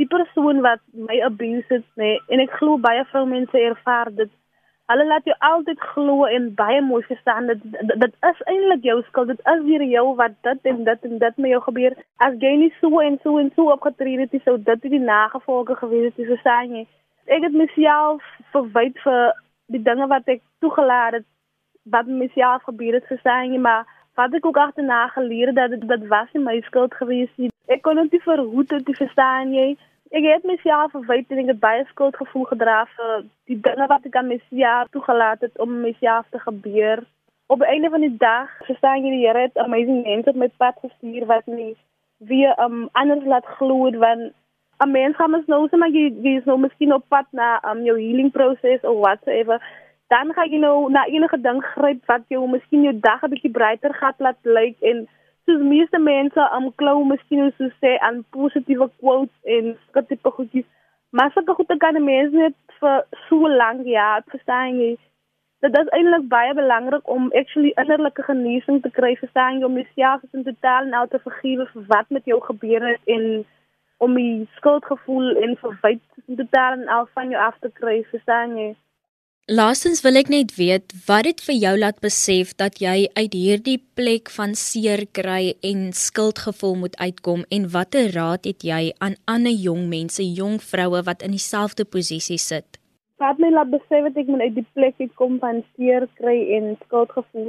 die 0.01 0.09
persoon 0.09 0.63
wat 0.65 0.81
my 0.97 1.21
abuse 1.27 1.69
het, 1.69 1.87
nee, 2.01 2.19
en 2.33 2.41
ek 2.41 2.57
glo 2.59 2.81
baie 2.81 3.05
vroumense 3.13 3.67
ervaar 3.71 4.13
dit 4.17 4.33
Hulle 4.91 5.05
laat 5.07 5.27
jou 5.29 5.35
altyd 5.47 5.83
glo 5.93 6.25
en 6.27 6.49
baie 6.59 6.81
mooi 6.83 7.03
verstaan 7.07 7.47
dat 7.47 7.61
dit 8.03 8.15
is 8.27 8.41
eintlik 8.51 8.87
jou 8.89 8.97
skuld. 9.07 9.29
Dit 9.31 9.43
is 9.53 9.61
weer 9.63 9.85
jou 9.87 10.17
wat 10.19 10.33
dit 10.43 10.67
en 10.71 10.81
dit 10.85 11.05
en 11.09 11.19
dit 11.19 11.37
met 11.37 11.51
jou 11.51 11.61
gebeur. 11.67 11.95
As 12.27 12.35
jy 12.43 12.51
nie 12.59 12.73
so 12.81 12.99
en 12.99 13.19
so 13.23 13.39
en 13.39 13.53
so 13.55 13.71
opgetree 13.71 14.19
het, 14.19 14.35
sou 14.43 14.57
dit 14.59 14.89
die 14.97 15.03
nagevolge 15.05 15.77
gewees 15.79 16.11
het, 16.11 16.27
verstaan 16.33 16.75
jy? 16.75 16.83
Ek 17.31 17.47
het 17.47 17.55
myself 17.55 18.27
verwyd 18.51 18.99
vir 19.05 19.31
die 19.71 19.83
dinge 19.87 20.11
wat 20.11 20.27
ek 20.35 20.43
toegelaat 20.59 21.21
het 21.21 21.29
wat 21.95 22.11
myself 22.11 22.67
gebeur 22.67 22.99
het, 22.99 23.07
verstaan 23.07 23.55
jy, 23.55 23.63
maar 23.63 23.87
wat 24.21 24.35
ek 24.37 24.47
ook 24.47 24.59
agterna 24.61 25.07
geleer 25.17 25.55
dat 25.55 25.77
dit 25.81 26.07
was 26.09 26.33
nie 26.33 26.43
my 26.45 26.59
skuld 26.67 26.95
gewees 26.95 27.31
nie. 27.37 27.51
Ek 27.67 27.83
kon 27.87 28.01
dit 28.01 28.23
verhoed, 28.23 28.69
dit 28.69 28.97
verstaan 28.99 29.55
jy? 29.55 29.69
Ek 30.11 30.27
het 30.27 30.45
myself 30.45 30.91
verwyd 30.97 31.31
en 31.31 31.45
ek 31.45 31.53
het 31.53 31.63
baie 31.63 31.85
skuldgevoel 31.93 32.49
gedra 32.51 32.81
vir 32.97 33.13
die 33.51 33.61
dinge 33.67 33.87
wat 33.93 34.07
ek 34.09 34.19
aan 34.19 34.33
myself 34.33 34.91
toegelaat 34.97 35.47
het 35.47 35.63
om 35.63 35.81
myself 35.85 36.27
te 36.35 36.43
gebeur. 36.43 37.05
Op 37.51 37.63
die 37.63 37.71
einde 37.71 37.91
van 37.91 38.03
die 38.07 38.17
dag, 38.19 38.51
verstaan 38.67 39.05
jy 39.05 39.15
die 39.15 39.23
Here 39.23 39.47
het 39.47 39.63
amazing 39.63 40.03
mense 40.07 40.35
op 40.35 40.41
my 40.43 40.51
pad 40.63 40.77
gestuur 40.83 41.29
wat 41.31 41.47
my 41.51 41.71
weer 42.31 42.59
um 42.63 42.89
anders 42.93 43.25
laat 43.25 43.47
glo 43.59 43.91
want 44.03 44.33
'n 44.85 44.91
mens 44.91 45.17
gaan 45.17 45.31
mos 45.31 45.47
nou 45.47 45.69
sommer 45.69 45.89
jy 45.89 46.05
jy 46.27 46.37
is 46.41 46.45
nou 46.45 46.59
miskien 46.59 46.93
op 46.93 47.05
pad 47.09 47.27
na 47.31 47.49
um 47.71 47.85
jou 47.85 47.97
healing 47.99 48.31
proses 48.31 48.83
of 48.83 48.99
whatever. 48.99 49.63
Dan 50.11 50.33
gaan 50.35 50.51
jy 50.51 50.59
nou 50.59 50.91
na 50.91 51.05
enige 51.07 51.39
ding 51.41 51.61
gryp 51.63 52.03
wat 52.11 52.23
jou 52.35 52.43
miskien 52.51 52.83
jou 52.83 52.95
dag 52.99 53.23
'n 53.23 53.31
bietjie 53.31 53.55
breër 53.57 53.95
gat 54.03 54.19
laat 54.19 54.41
lyk 54.43 54.77
en 54.91 55.07
soos 55.45 55.63
meeste 55.63 55.99
mense 55.99 56.43
am 56.57 56.67
klou 56.81 57.05
miskien 57.05 57.53
so 57.59 57.69
sê 57.83 57.93
aan 58.07 58.25
positiewe 58.37 58.89
quotes 58.99 59.37
en 59.45 59.77
sulke 59.93 60.33
goedjies. 60.37 60.67
Maar 61.11 61.31
sulke 61.35 61.55
goede 61.55 61.77
kan 61.77 62.05
mense 62.05 62.37
net 62.37 62.57
vir 62.81 63.05
so 63.29 63.49
lank 63.63 63.87
ja, 63.87 64.21
verstaan 64.33 64.79
jy? 64.83 64.91
Dit 65.61 65.79
is 65.79 65.89
eintlik 65.97 66.29
baie 66.29 66.55
belangrik 66.55 67.09
om 67.15 67.33
actually 67.41 67.73
innerlike 67.83 68.23
genesing 68.23 68.83
te 68.83 68.91
kry, 68.91 69.17
verstaan 69.23 69.59
jy, 69.59 69.65
om 69.65 69.79
jouself 69.81 70.23
in 70.33 70.45
totaal 70.45 70.85
nou 70.85 71.07
te 71.09 71.19
vergewe 71.19 71.67
vir 71.73 71.89
wat 71.95 72.11
met 72.11 72.25
jou 72.25 72.41
gebeur 72.51 72.87
het 72.93 73.17
en 73.17 73.45
om 73.99 74.15
die 74.15 74.49
skuldgevoel 74.57 75.37
en 75.45 75.59
verwyte 75.65 76.25
in 76.27 76.37
totaal 76.37 76.79
en 76.79 76.89
al 76.89 77.11
van 77.15 77.35
jou 77.35 77.43
af 77.43 77.59
te 77.59 77.71
kry, 77.83 78.01
verstaan 78.13 78.57
jy? 78.57 78.71
Laastens 79.51 79.99
wil 80.05 80.15
ek 80.15 80.29
net 80.31 80.53
weet 80.55 80.93
wat 81.09 81.27
het 81.27 81.41
vir 81.43 81.57
jou 81.59 81.71
laat 81.83 81.97
besef 82.05 82.53
dat 82.63 82.77
jy 82.79 83.09
uit 83.19 83.33
hierdie 83.35 83.81
plek 83.99 84.31
van 84.31 84.53
seer 84.55 85.01
kry 85.19 85.57
en 85.67 85.89
skuldgevoel 86.01 86.77
moet 86.83 86.99
uitkom 87.01 87.41
en 87.57 87.65
watter 87.73 88.13
raad 88.15 88.45
het 88.47 88.63
jy 88.63 88.93
aan 89.03 89.17
ander 89.33 89.51
jong 89.51 89.89
mense, 89.91 90.23
jong 90.23 90.61
vroue 90.63 91.01
wat 91.09 91.25
in 91.27 91.35
dieselfde 91.35 91.83
posisie 91.83 92.39
sit? 92.39 92.79
Wat 93.19 93.43
my 93.43 93.51
laat 93.51 93.73
besef 93.73 94.07
dat 94.07 94.21
ek 94.23 94.31
moet 94.31 94.45
uit 94.45 94.55
die 94.61 94.67
plek 94.79 95.03
uitkom 95.03 95.41
van 95.43 95.59
seer 95.73 96.07
kry 96.21 96.37
en 96.55 96.77
skuldgevoel. 96.85 97.49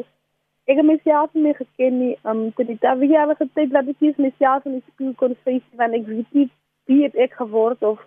Ek 0.65 0.81
het 0.81 0.87
myself 0.89 1.37
nie 1.37 1.53
geken 1.59 1.99
nie, 1.99 2.15
um 2.25 2.47
toe 2.57 2.65
die 2.65 2.79
dag 2.81 2.97
wie 3.03 3.13
al 3.13 3.35
gesê 3.43 3.67
dat 3.75 3.91
ek 3.93 4.01
nie 4.01 4.15
myself 4.25 4.65
in 4.65 4.79
die 4.79 4.87
skool 4.87 5.13
kon 5.21 5.37
face 5.43 5.77
want 5.77 5.99
ek 5.99 6.09
weet 6.09 6.33
nie 6.33 6.47
wie 6.89 7.05
ek 7.27 7.37
geword 7.43 7.85
of 7.85 8.01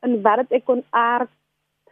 en 0.00 0.22
wat 0.24 0.48
ek 0.48 0.64
kon 0.64 0.80
aard 0.96 1.28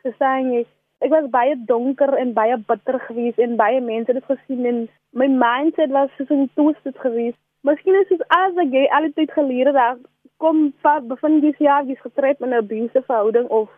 gesien 0.00 0.54
het 0.54 0.72
ek 1.04 1.10
was 1.12 1.30
baie 1.30 1.54
donker 1.68 2.10
en 2.22 2.32
baie 2.32 2.56
bitter 2.70 2.98
geweest 3.06 3.38
en 3.38 3.56
baie 3.60 3.80
mense 3.80 4.12
het 4.12 4.20
dit 4.20 4.30
gesien 4.32 4.66
en 4.72 4.82
my 5.12 5.28
mindset 5.44 5.90
was 5.96 6.10
so 6.16 6.24
'n 6.34 6.50
twisted 6.56 6.98
geweest. 7.06 7.38
Miskien 7.62 8.00
is 8.00 8.08
dit 8.08 8.22
as 8.28 8.56
ek 8.64 8.72
jy 8.72 8.84
altyd 8.98 9.30
geleer 9.38 9.72
het 9.72 10.02
kom 10.38 10.72
van 10.82 11.08
bevind 11.08 11.44
jy 11.44 11.54
ja, 11.58 11.82
jy's 11.82 12.00
getref 12.00 12.40
in 12.40 12.50
'n 12.50 12.60
abusive 12.62 13.02
verhouding 13.06 13.48
of 13.48 13.68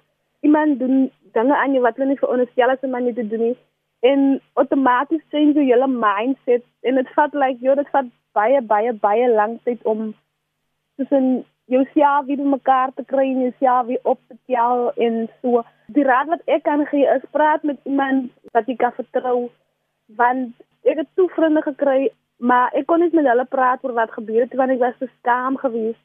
iemand 0.40 0.78
doen 0.78 1.11
dinge 1.33 1.56
aan 1.56 1.73
jou 1.73 1.83
wat 1.83 1.97
hulle 1.97 2.09
nie 2.09 2.23
veronderstel 2.23 2.71
is 2.71 2.85
om 2.87 2.95
aan 2.95 3.09
jou 3.09 3.14
te 3.14 3.28
doen 3.28 3.45
nie 3.49 3.56
en 4.00 4.40
outomaties 4.52 5.23
change 5.30 5.52
jou 5.52 5.64
hele 5.64 5.88
mindset 5.88 6.64
en 6.83 6.95
dit 7.00 7.09
vat 7.18 7.35
like 7.42 7.64
jy 7.64 7.75
dit 7.80 7.90
vat 7.97 8.09
baie 8.38 8.61
baie 8.73 8.92
baie 9.06 9.28
lank 9.33 9.62
tyd 9.68 9.83
om 9.92 10.14
tussen 10.97 11.45
jouself 11.67 12.27
weer 12.27 12.47
mekaar 12.47 12.91
te 12.95 13.05
kry 13.05 13.27
en 13.33 13.41
jouself 13.41 13.87
weer 13.87 14.01
op 14.03 14.21
te 14.29 14.37
tel 14.47 14.93
en 14.93 15.29
so. 15.43 15.63
Die 15.87 16.05
raad 16.05 16.27
wat 16.27 16.43
ek 16.45 16.63
kan 16.63 16.87
gee 16.87 17.07
is 17.15 17.31
praat 17.31 17.63
met 17.63 17.79
iemand 17.83 18.31
wat 18.53 18.67
jy 18.67 18.77
kan 18.77 18.95
vertrou 18.99 19.49
want 20.07 20.55
ek 20.87 21.03
het 21.03 21.09
toe 21.19 21.29
vriende 21.35 21.63
gekry 21.63 22.11
maar 22.39 22.71
ek 22.79 22.87
kon 22.87 23.01
nie 23.01 23.11
met 23.13 23.27
hulle 23.27 23.45
praat 23.51 23.85
oor 23.85 23.95
wat 23.97 24.15
gebeur 24.15 24.45
het 24.45 24.55
want 24.55 24.75
ek 24.75 24.83
was 24.83 24.99
te 24.99 25.09
skaam 25.19 25.57
geweest. 25.57 26.03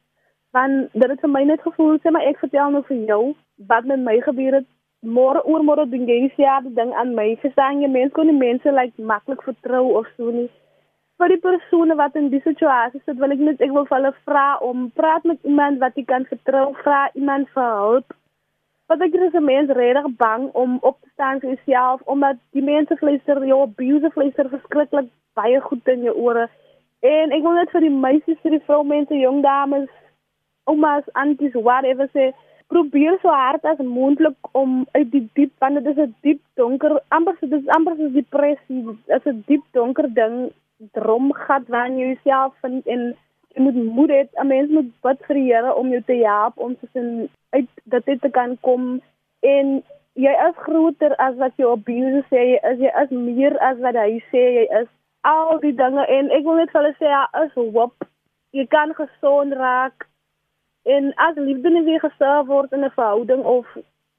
Want 0.52 0.92
dit 0.94 1.10
het 1.10 1.20
vir 1.20 1.32
my 1.32 1.44
net 1.48 1.62
gevoel 1.62 2.00
sê 2.00 2.12
maar 2.12 2.28
ek 2.28 2.42
vertel 2.44 2.72
nou 2.72 2.84
vir 2.88 3.04
jou 3.12 3.24
wat 3.72 3.86
met 3.86 4.00
my 4.00 4.18
gebeur 4.22 4.62
het. 4.62 4.70
Môre 5.02 5.42
oor 5.50 5.64
môre 5.66 5.88
doen 5.90 6.06
jy 6.10 6.18
dieselfde 6.28 6.74
ding 6.78 6.92
aan 6.94 7.16
my. 7.18 7.34
Verstaan 7.42 7.82
jy 7.82 7.90
mense 7.90 8.14
kon 8.18 8.30
nie 8.30 8.38
mense 8.38 8.74
like 8.74 9.08
maklik 9.12 9.42
vertrou 9.46 9.86
of 10.00 10.10
so 10.18 10.34
nie 10.34 10.50
vir 11.22 11.36
die 11.36 11.42
persone 11.42 11.96
wat 12.00 12.16
in 12.18 12.32
die 12.34 12.42
situasie 12.42 13.02
sit, 13.06 13.20
wil 13.22 13.34
ek 13.34 13.42
net 13.46 13.60
ek 13.62 13.74
wil 13.76 13.86
hulle 13.92 14.10
vra 14.26 14.46
om 14.66 14.88
praat 14.98 15.26
met 15.30 15.38
iemand 15.46 15.78
wat 15.84 15.98
jy 16.00 16.04
kan 16.10 16.26
vertrou, 16.30 16.72
vra 16.82 17.04
iemand 17.20 17.50
vir 17.54 17.68
hulp. 17.78 18.16
Want 18.90 19.04
ek 19.06 19.14
is 19.14 19.36
'n 19.38 19.46
mens 19.46 19.70
regtig 19.70 20.08
bang 20.18 20.50
om 20.64 20.80
op 20.82 20.98
te 21.02 21.10
staan 21.14 21.40
vir 21.40 21.54
jouself 21.54 22.02
omdat 22.14 22.38
die 22.58 22.66
mense 22.66 22.98
fluister 22.98 23.46
jou 23.46 23.62
abuse 23.62 24.10
fluister 24.18 24.50
verskriklik 24.50 25.10
baie 25.36 25.62
goed 25.62 25.88
in 25.88 26.04
jou 26.04 26.16
ore. 26.16 26.50
En 27.02 27.32
ek 27.32 27.44
wil 27.44 27.54
net 27.54 27.70
vir 27.70 27.82
die 27.82 27.98
meisies, 28.06 28.42
vir 28.42 28.52
die 28.52 28.66
vroumense, 28.66 29.14
jong 29.14 29.42
dames, 29.42 29.90
oumas, 30.66 31.06
aunties, 31.14 31.54
whatever 31.54 32.10
sê 32.14 32.34
probeer 32.68 33.18
so 33.22 33.30
hard 33.30 33.66
as 33.66 33.78
moontlik 33.78 34.38
om 34.52 34.88
uit 34.92 35.12
die 35.12 35.30
diep 35.34 35.52
want 35.60 35.76
dit 35.76 35.88
is 35.92 35.98
'n 35.98 36.16
diep 36.22 36.42
donker 36.56 37.00
amper 37.10 37.36
dit 37.42 37.54
is 37.54 37.68
amper 37.78 37.96
soos 37.96 38.14
depressie 38.14 38.82
dit 38.86 39.16
is 39.18 39.26
'n 39.26 39.44
diep 39.48 39.64
donker 39.72 40.08
ding 40.14 40.52
dromgat 40.94 41.68
waarin 41.68 41.98
jy 41.98 42.08
jouself 42.14 42.54
vind 42.62 42.88
en 42.88 43.14
jy 43.54 43.64
moet 43.66 43.78
moed 43.96 44.12
hê 44.14 44.22
'n 44.42 44.48
mens 44.48 44.70
moet 44.70 44.90
bid 45.06 45.26
vir 45.28 45.36
die 45.36 45.54
Here 45.54 45.76
om 45.76 45.90
jou 45.90 46.02
te 46.02 46.18
help 46.24 46.58
om 46.58 46.76
tussen 46.80 47.30
uit 47.50 47.70
dit 47.84 48.22
te 48.22 48.30
kan 48.30 48.58
kom. 48.62 49.02
En 49.40 49.84
jy 50.14 50.34
is 50.48 50.56
groter 50.56 51.16
as 51.16 51.36
wat 51.36 51.54
jy 51.58 51.68
abuse 51.72 52.24
sê 52.30 52.42
jy 52.52 52.60
is. 52.72 52.80
Jy 52.80 52.92
is 53.04 53.10
meer 53.10 53.58
as 53.60 53.78
wat 53.78 53.96
hy 53.96 54.24
sê 54.32 54.44
jy 54.60 54.66
is. 54.82 54.88
Al 55.22 55.60
die 55.60 55.76
dinge. 55.76 56.06
En 56.08 56.32
ek 56.32 56.44
wil 56.44 56.56
net 56.56 56.72
vir 56.72 56.82
hulle 56.82 56.96
sê 57.00 57.44
is 57.46 57.54
hoop. 57.54 58.08
Jy 58.52 58.66
kan 58.68 58.94
gesond 58.94 59.54
raak. 59.54 60.08
En 60.86 61.14
as 61.16 61.36
liefde 61.36 61.70
nie 61.70 61.84
weer 61.84 62.00
geserve 62.00 62.48
word 62.48 62.72
in 62.72 62.84
'n 62.86 62.90
verhouding 62.90 63.44
of 63.44 63.66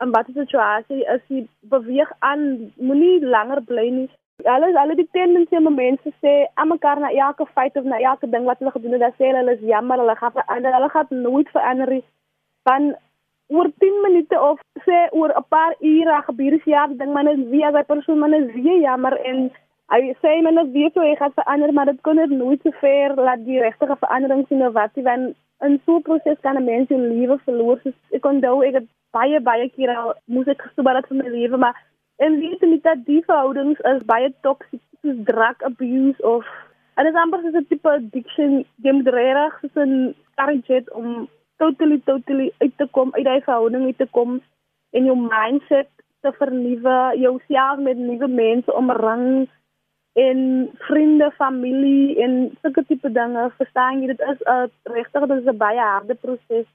in 0.00 0.11
watter 0.11 0.35
situasie 0.35 1.04
is 1.14 1.23
jy 1.28 1.47
beweeg 1.61 2.12
aan. 2.19 2.73
Moenie 2.76 3.25
langer 3.25 3.61
bly 3.61 3.88
nie 3.90 4.11
Hulle 4.45 4.69
hulle 4.79 4.95
die 4.99 5.09
tendensie 5.13 5.59
om 5.59 5.75
mense 5.75 6.13
sê 6.25 6.33
aan 6.55 6.69
mekaar 6.69 7.01
na 7.01 7.11
elke 7.27 7.47
feit 7.55 7.77
of 7.77 7.85
na 7.85 7.99
elke 8.11 8.29
ding 8.31 8.45
wat 8.45 8.59
hulle 8.59 8.75
gedoen 8.75 8.97
het, 8.97 9.01
dan 9.01 9.17
sê 9.19 9.31
hulle 9.31 9.55
is 9.55 9.65
jammer, 9.73 9.99
hulle 10.03 10.17
gaan 10.17 10.35
verander, 10.39 10.75
hulle 10.77 10.89
gaan 10.95 11.07
nooit 11.27 11.49
verander 11.57 11.91
nie. 11.97 12.05
Van 12.69 12.95
oor 13.49 13.69
10 13.85 14.01
minute 14.07 14.41
of 14.41 14.61
sê 14.87 14.99
oor 15.11 15.33
'n 15.37 15.45
paar 15.49 15.75
ure 15.81 16.23
gebeur 16.29 16.55
is 16.59 16.65
ja, 16.65 16.87
ding 16.87 17.13
man 17.13 17.29
is 17.29 17.43
wie 17.53 17.67
as 17.67 17.75
'n 17.75 17.91
persoon 17.93 18.19
man 18.19 18.35
is 18.35 18.49
wie 18.55 18.81
jammer 18.81 19.15
en 19.31 19.51
hy 19.93 20.01
sê 20.23 20.43
men 20.43 20.59
is 20.59 20.73
wie 20.73 20.91
so 20.95 21.01
hy 21.01 21.15
gaan 21.15 21.39
verander, 21.39 21.73
maar 21.73 21.87
dit 21.87 22.03
kon 22.03 22.17
nooit 22.17 22.61
so 22.63 22.71
ver 22.81 23.15
laat 23.15 23.45
die 23.45 23.61
regte 23.61 23.87
verandering 23.87 24.47
sien 24.49 24.67
of 24.67 24.73
wat, 24.73 24.97
want 25.09 25.37
in 25.67 25.81
so 25.87 25.97
'n 25.97 26.03
proses 26.03 26.41
kan 26.41 26.57
'n 26.57 26.65
mens 26.65 26.89
jou 26.89 26.99
lewe 26.99 27.39
verloor. 27.47 27.79
So, 27.83 27.91
ek 28.17 28.25
onthou 28.25 28.63
ek 28.69 28.75
het 28.75 28.89
baie 29.13 29.41
baie 29.41 29.69
keer 29.69 29.91
al 29.97 30.15
moes 30.25 30.49
ek 30.49 30.63
gestoor 30.63 30.97
het 30.97 31.07
vir 31.09 31.17
my 31.17 31.29
lewe, 31.29 31.57
maar 31.57 31.77
En 32.23 32.38
weet 32.38 32.61
jy 32.62 32.79
dat 32.83 33.05
die 33.07 33.23
verhoudings 33.26 33.81
is 33.93 34.02
baie 34.07 34.31
toksiek, 34.47 34.83
soos 35.02 35.23
drug 35.26 35.64
abuse 35.67 36.23
of 36.23 36.47
en 36.95 37.09
dit 37.09 37.14
is 37.14 37.21
amper 37.23 37.41
soos 37.43 37.57
'n 37.61 37.67
tipe 37.69 37.91
addiction, 37.91 38.52
jy 38.85 38.93
moet 38.93 39.09
regtig 39.17 39.55
soos 39.61 39.87
'n 39.87 40.14
target 40.41 40.91
om 41.00 41.29
totally 41.62 41.99
totally 42.11 42.52
uit 42.59 42.76
te 42.76 42.87
kom 42.91 43.11
uit 43.14 43.25
daai 43.25 43.41
verhouding 43.41 43.85
uit 43.85 43.99
te 43.99 44.09
kom 44.19 44.41
en 44.91 45.05
jou 45.05 45.17
mindset 45.17 45.91
te 46.23 46.33
vernuwe, 46.38 46.99
jouself 47.25 47.79
met 47.79 47.99
nuwe 47.99 48.29
mense 48.29 48.75
omring 48.75 49.49
en 50.12 50.38
vriende, 50.88 51.31
familie 51.38 52.23
en 52.23 52.33
sulke 52.62 52.85
tipe 52.87 53.12
dinge. 53.12 53.50
Verstaan 53.57 54.00
jy, 54.00 54.07
dit 54.07 54.21
is 54.21 54.41
'n 54.47 54.71
regtig 54.83 55.26
dit 55.26 55.38
is 55.38 55.49
'n 55.55 55.57
baie 55.57 55.81
harde 55.81 56.14
proses. 56.14 56.67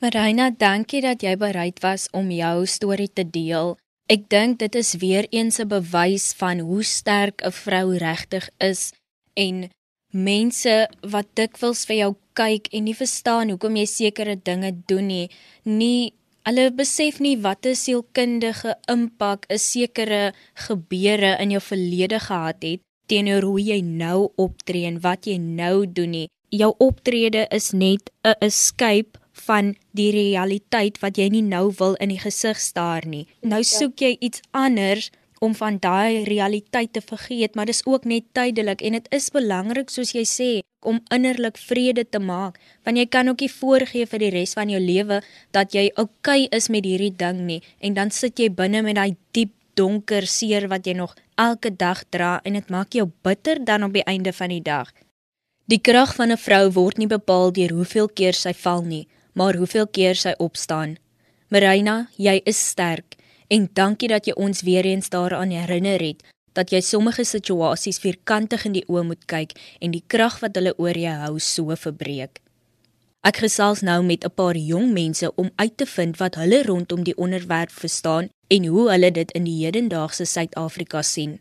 Marina, 0.00 0.50
dankie 0.50 1.00
dat 1.00 1.22
jy 1.22 1.36
bereid 1.36 1.78
was 1.80 2.10
om 2.10 2.30
jou 2.30 2.66
storie 2.66 3.12
te 3.12 3.30
deel. 3.30 3.76
Ek 4.10 4.24
dink 4.26 4.58
dit 4.58 4.74
is 4.74 4.96
weer 4.98 5.26
eens 5.30 5.60
'n 5.62 5.68
bewys 5.70 6.32
van 6.40 6.58
hoe 6.58 6.82
sterk 6.82 7.42
'n 7.46 7.52
vrou 7.52 7.96
regtig 7.96 8.48
is 8.58 8.92
en 9.34 9.70
mense 10.10 10.88
wat 11.00 11.28
dikwels 11.34 11.84
vir 11.86 11.96
jou 11.96 12.12
kyk 12.34 12.66
en 12.74 12.84
nie 12.84 12.94
verstaan 12.94 13.50
hoekom 13.50 13.76
jy 13.76 13.86
sekere 13.86 14.34
dinge 14.34 14.72
doen 14.86 15.06
nie, 15.06 15.30
nie 15.64 16.12
hulle 16.42 16.70
besef 16.72 17.20
nie 17.20 17.36
wat 17.36 17.66
'n 17.66 17.74
sielkundige 17.74 18.74
impak 18.88 19.46
'n 19.48 19.58
sekere 19.58 20.32
gebeure 20.66 21.38
in 21.42 21.50
jou 21.50 21.62
verlede 21.62 22.18
gehad 22.18 22.62
het 22.62 22.80
teenoor 23.06 23.42
hoe 23.42 23.62
jy 23.62 23.80
nou 23.80 24.32
optree 24.36 24.86
en 24.86 25.00
wat 25.00 25.26
jy 25.26 25.38
nou 25.38 25.86
doen 25.86 26.10
nie. 26.10 26.28
Jou 26.48 26.74
optrede 26.78 27.46
is 27.50 27.70
net 27.70 28.10
'n 28.24 28.34
escape 28.40 29.19
van 29.46 29.74
die 29.96 30.10
realiteit 30.14 31.00
wat 31.02 31.18
jy 31.18 31.28
nie 31.28 31.42
nou 31.42 31.70
wil 31.78 31.96
in 32.00 32.12
die 32.12 32.20
gesig 32.20 32.60
staar 32.60 33.06
nie. 33.06 33.26
Nou 33.42 33.62
soek 33.64 34.00
jy 34.00 34.16
iets 34.20 34.42
anders 34.50 35.10
om 35.40 35.54
van 35.56 35.78
daai 35.80 36.24
realiteit 36.28 36.92
te 36.92 37.00
vergeet, 37.00 37.54
maar 37.54 37.66
dis 37.66 37.80
ook 37.86 38.04
net 38.04 38.26
tydelik 38.36 38.82
en 38.84 38.98
dit 38.98 39.06
is 39.16 39.30
belangrik 39.32 39.90
soos 39.90 40.12
jy 40.12 40.24
sê 40.28 40.50
om 40.84 41.00
innerlik 41.12 41.56
vrede 41.60 42.04
te 42.08 42.20
maak, 42.20 42.58
want 42.84 43.00
jy 43.00 43.06
kan 43.08 43.28
ook 43.28 43.40
nie 43.40 43.52
voorgee 43.52 44.08
vir 44.08 44.22
die 44.24 44.30
res 44.34 44.52
van 44.56 44.72
jou 44.72 44.80
lewe 44.80 45.20
dat 45.56 45.74
jy 45.76 45.88
oukei 45.96 46.44
okay 46.44 46.48
is 46.56 46.68
met 46.68 46.84
hierdie 46.84 47.12
ding 47.16 47.44
nie 47.48 47.60
en 47.80 47.96
dan 47.96 48.12
sit 48.12 48.40
jy 48.40 48.50
binne 48.52 48.84
met 48.84 49.00
daai 49.00 49.16
diep 49.36 49.56
donker 49.80 50.26
seer 50.28 50.68
wat 50.68 50.86
jy 50.86 50.96
nog 50.98 51.16
elke 51.40 51.72
dag 51.72 52.02
dra 52.12 52.40
en 52.44 52.58
dit 52.58 52.72
maak 52.72 52.96
jou 52.96 53.08
bitter 53.24 53.64
dan 53.64 53.86
op 53.88 53.96
die 53.96 54.04
einde 54.04 54.32
van 54.36 54.52
die 54.52 54.64
dag. 54.64 54.92
Die 55.70 55.80
krag 55.80 56.14
van 56.18 56.32
'n 56.32 56.36
vrou 56.36 56.70
word 56.70 56.98
nie 56.98 57.06
bepaal 57.06 57.52
deur 57.52 57.72
hoeveel 57.78 58.08
keer 58.08 58.34
sy 58.34 58.52
val 58.52 58.82
nie, 58.82 59.06
maar 59.32 59.56
hoeveel 59.56 59.86
keer 59.86 60.14
sy 60.14 60.34
opstaan. 60.38 60.96
Marina, 61.48 62.08
jy 62.16 62.40
is 62.44 62.68
sterk 62.68 63.16
en 63.48 63.68
dankie 63.74 64.08
dat 64.08 64.26
jy 64.26 64.34
ons 64.38 64.62
weer 64.62 64.84
eens 64.84 65.10
daaraan 65.10 65.50
herinner 65.50 66.00
het 66.00 66.22
dat 66.52 66.72
jy 66.74 66.80
sommige 66.82 67.24
situasies 67.24 68.00
vierkantig 68.02 68.66
in 68.68 68.76
die 68.78 68.86
oë 68.90 69.04
moet 69.12 69.26
kyk 69.30 69.54
en 69.80 69.94
die 69.94 70.04
krag 70.06 70.40
wat 70.42 70.58
hulle 70.58 70.74
oor 70.78 70.96
jou 70.98 71.16
hou 71.24 71.34
so 71.38 71.76
verbreek. 71.76 72.40
Ek 73.20 73.42
gesels 73.44 73.82
nou 73.84 74.02
met 74.02 74.24
'n 74.24 74.32
paar 74.34 74.56
jong 74.56 74.92
mense 74.92 75.28
om 75.36 75.50
uit 75.56 75.76
te 75.76 75.86
vind 75.86 76.16
wat 76.16 76.34
hulle 76.34 76.62
rondom 76.62 77.04
die 77.04 77.16
onderwerp 77.16 77.70
verstaan 77.70 78.28
en 78.48 78.66
hoe 78.66 78.90
hulle 78.90 79.10
dit 79.10 79.30
in 79.32 79.44
die 79.44 79.64
hedendaagse 79.64 80.24
Suid-Afrika 80.24 81.02
sien. 81.02 81.40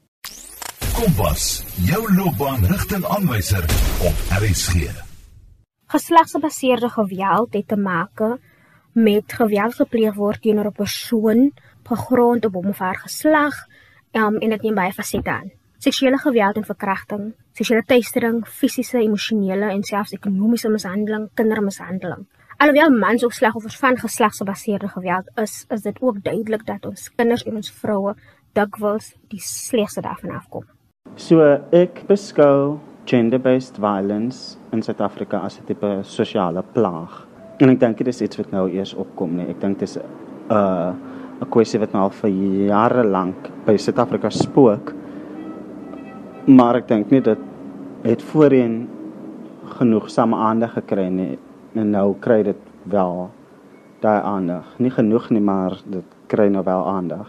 Kompas, 0.93 1.63
jou 1.86 2.13
loopbaanrigtingaanwyser 2.13 3.63
op 4.03 4.15
RSG. 4.41 5.09
Geslagsgebaseerde 5.89 6.89
geweld 6.89 7.53
het 7.53 7.67
te 7.67 7.75
maak 7.75 8.22
met 8.93 9.34
geweld 9.34 9.74
gepleeg 9.74 10.13
word 10.13 10.41
teenoor 10.41 10.65
'n 10.65 10.72
persoon 10.72 11.51
gegrond 11.84 12.46
op 12.46 12.53
hom 12.53 12.67
of 12.67 12.77
haar 12.77 13.00
geslag 13.00 13.55
um, 14.12 14.38
en 14.38 14.50
dit 14.50 14.62
neem 14.62 14.75
baie 14.75 14.91
fasette 14.93 15.29
aan. 15.29 15.51
Seksuele 15.77 16.17
geweld 16.17 16.55
en 16.55 16.65
verkrachting, 16.65 17.34
seksuele 17.53 17.84
teistering, 17.84 18.48
fisiese, 18.48 18.98
emosionele 18.98 19.69
en 19.69 19.84
selfs 19.84 20.12
ekonomiese 20.12 20.69
mishandeling, 20.69 21.29
kindermishandeling. 21.34 22.27
Alhoewel 22.58 22.89
mans 22.89 23.24
ook 23.24 23.34
slagoffers 23.34 23.77
van 23.77 23.98
geslagsgebaseerde 23.98 24.88
geweld 24.88 25.31
is, 25.36 25.65
is 25.69 25.81
dit 25.81 26.01
ook 26.01 26.24
duidelik 26.24 26.65
dat 26.65 26.86
ons 26.86 27.12
kinders 27.15 27.43
en 27.43 27.55
ons 27.55 27.72
vroue 27.72 28.15
dikwels 28.53 29.15
die 29.27 29.41
slegste 29.41 30.01
daarvan 30.01 30.36
afkom. 30.36 30.65
So 31.15 31.41
ek 31.72 32.03
beskou 32.08 32.79
gender-based 33.10 33.80
violence 33.82 34.58
in 34.72 34.84
Suid-Afrika 34.86 35.42
as 35.42 35.60
'n 35.60 35.66
tipe 35.66 35.89
sosiale 36.04 36.63
plaag. 36.74 37.25
En 37.60 37.70
ek 37.70 37.80
dink 37.80 37.98
dit 37.98 38.08
is 38.08 38.22
iets 38.22 38.38
wat 38.38 38.51
nou 38.51 38.70
eers 38.70 38.94
opkom 38.94 39.36
nie. 39.36 39.50
Ek 39.50 39.60
dink 39.60 39.80
dit 39.80 39.89
is 39.89 39.98
'n 39.98 40.01
uh, 40.51 40.94
'n 41.42 41.50
kwessie 41.50 41.80
wat 41.80 41.94
nou 41.94 42.04
al 42.04 42.10
vir 42.22 42.30
jare 42.70 43.04
lank 43.04 43.50
by 43.66 43.78
Suid-Afrika 43.78 44.30
spook. 44.30 44.94
Maar 46.48 46.75
ek 46.75 46.88
dink 46.88 47.12
nie 47.12 47.22
dit 47.22 47.39
het 48.04 48.22
voorheen 48.22 48.88
genoeg 49.80 50.10
same 50.10 50.36
aandag 50.36 50.74
gekry 50.74 51.08
nie. 51.10 51.38
En 51.75 51.92
nou 51.92 52.16
kry 52.20 52.44
dit 52.44 52.58
wel 52.84 53.30
daai 54.01 54.22
aandag. 54.24 54.66
Nie 54.78 54.92
genoeg 54.92 55.30
nie, 55.30 55.42
maar 55.42 55.78
dit 55.86 56.06
kry 56.28 56.48
nou 56.48 56.63
wel 56.63 56.88
aandag. 56.88 57.28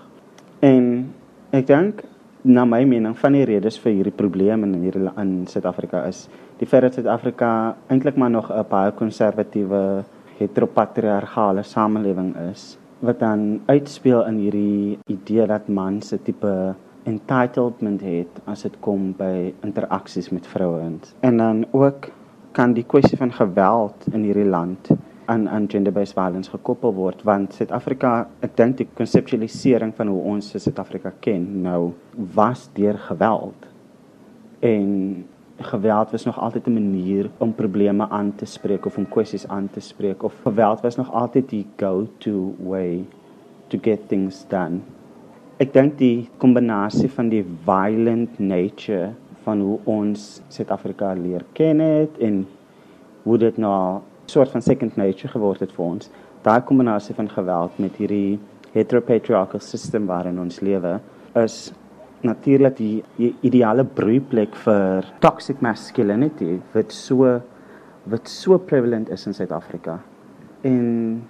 En 0.60 1.14
ek 1.50 1.66
dink 1.66 2.02
na 2.42 2.64
my 2.64 2.84
mening 2.84 3.16
van 3.16 3.32
die 3.36 3.44
redes 3.44 3.76
vir 3.78 3.92
hierdie 3.92 4.16
probleme 4.16 4.66
in 4.66 4.82
hierdie 4.84 5.10
in 5.20 5.46
Suid-Afrika 5.46 6.06
is 6.08 6.28
die 6.60 6.66
feit 6.68 6.86
dat 6.86 6.94
Suid-Afrika 6.96 7.76
eintlik 7.88 8.16
maar 8.16 8.30
nog 8.30 8.50
'n 8.50 8.64
baie 8.68 8.92
konservatiewe 8.92 10.04
heteropatriargale 10.38 11.62
samelewing 11.62 12.36
is 12.50 12.78
wat 13.00 13.18
dan 13.20 13.60
uitspeel 13.66 14.26
in 14.26 14.36
hierdie 14.36 14.98
idee 15.06 15.46
dat 15.46 15.68
mans 15.68 16.12
'n 16.12 16.22
tipe 16.24 16.74
entitlement 17.04 18.00
het 18.00 18.40
as 18.46 18.62
dit 18.62 18.76
kom 18.80 19.12
by 19.16 19.52
interaksies 19.64 20.30
met 20.30 20.46
vrouens. 20.46 21.14
En 21.20 21.36
dan 21.36 21.66
ook 21.72 22.08
kan 22.52 22.72
die 22.72 22.84
kwessie 22.84 23.18
van 23.18 23.32
geweld 23.32 24.06
in 24.12 24.22
hierdie 24.22 24.48
land 24.48 24.90
aan 25.30 25.48
aan 25.48 25.68
gender-based 25.70 26.16
violence 26.18 26.50
gekoppel 26.50 26.94
word 26.96 27.22
want 27.28 27.54
Suid-Afrika, 27.54 28.26
ek 28.42 28.56
dink 28.58 28.80
die 28.80 28.88
konseptualisering 28.98 29.92
van 29.96 30.10
hoe 30.10 30.22
ons 30.32 30.50
Suid-Afrika 30.50 31.12
ken 31.22 31.44
nou 31.62 31.92
was 32.34 32.66
deur 32.74 32.98
geweld. 33.08 33.68
En 34.66 34.88
geweld 35.60 36.10
was 36.10 36.24
nog 36.24 36.40
altyd 36.40 36.66
'n 36.66 36.72
manier 36.72 37.30
om 37.38 37.54
probleme 37.54 38.08
aan 38.08 38.34
te 38.34 38.44
spreek 38.44 38.86
of 38.86 38.96
om 38.96 39.08
kwessies 39.08 39.48
aan 39.48 39.68
te 39.70 39.80
spreek 39.80 40.22
of 40.22 40.34
geweld 40.42 40.80
was 40.80 40.96
nog 40.96 41.12
altyd 41.12 41.48
die 41.48 41.66
go-to 41.76 42.54
way 42.58 43.04
to 43.68 43.78
get 43.82 44.08
things 44.08 44.44
done. 44.48 44.80
Ek 45.56 45.72
dink 45.72 45.98
die 45.98 46.28
kombinasie 46.36 47.10
van 47.10 47.28
die 47.28 47.44
violent 47.64 48.38
nature 48.38 49.12
van 49.42 49.60
hoe 49.60 49.78
ons 49.84 50.42
Suid-Afrika 50.48 51.12
leer 51.12 51.44
ken 51.52 51.78
het 51.78 52.18
en 52.18 52.46
hoe 53.22 53.38
dit 53.38 53.56
nou 53.56 54.00
soort 54.30 54.52
van 54.54 54.62
second 54.62 54.96
nature 54.96 55.32
geword 55.32 55.60
het 55.64 55.72
vir 55.76 55.84
ons. 55.84 56.10
Daai 56.46 56.60
kombinasie 56.66 57.14
van 57.14 57.28
geweld 57.28 57.78
met 57.82 57.98
hierdie 58.00 58.38
heteropatriarchal 58.74 59.62
system 59.64 60.06
waarin 60.06 60.38
ons 60.40 60.60
lewe 60.64 60.98
is 61.38 61.72
natuurlik 62.26 62.76
die, 62.76 63.02
die 63.16 63.32
ideale 63.46 63.84
broeiplek 63.84 64.54
vir 64.64 65.06
toxic 65.24 65.60
masculinity 65.64 66.58
wat 66.74 66.94
so 66.94 67.40
wat 68.10 68.28
so 68.32 68.56
prevalent 68.58 69.10
is 69.12 69.26
in 69.28 69.36
Suid-Afrika. 69.36 69.98
En 70.64 71.20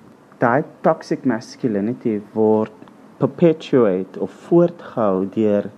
daai 0.41 0.63
toxic 0.87 1.27
masculinity 1.27 2.21
word 2.35 2.73
perpetuate 3.21 4.21
of 4.23 4.33
voortgehou 4.47 5.27
deur 5.35 5.69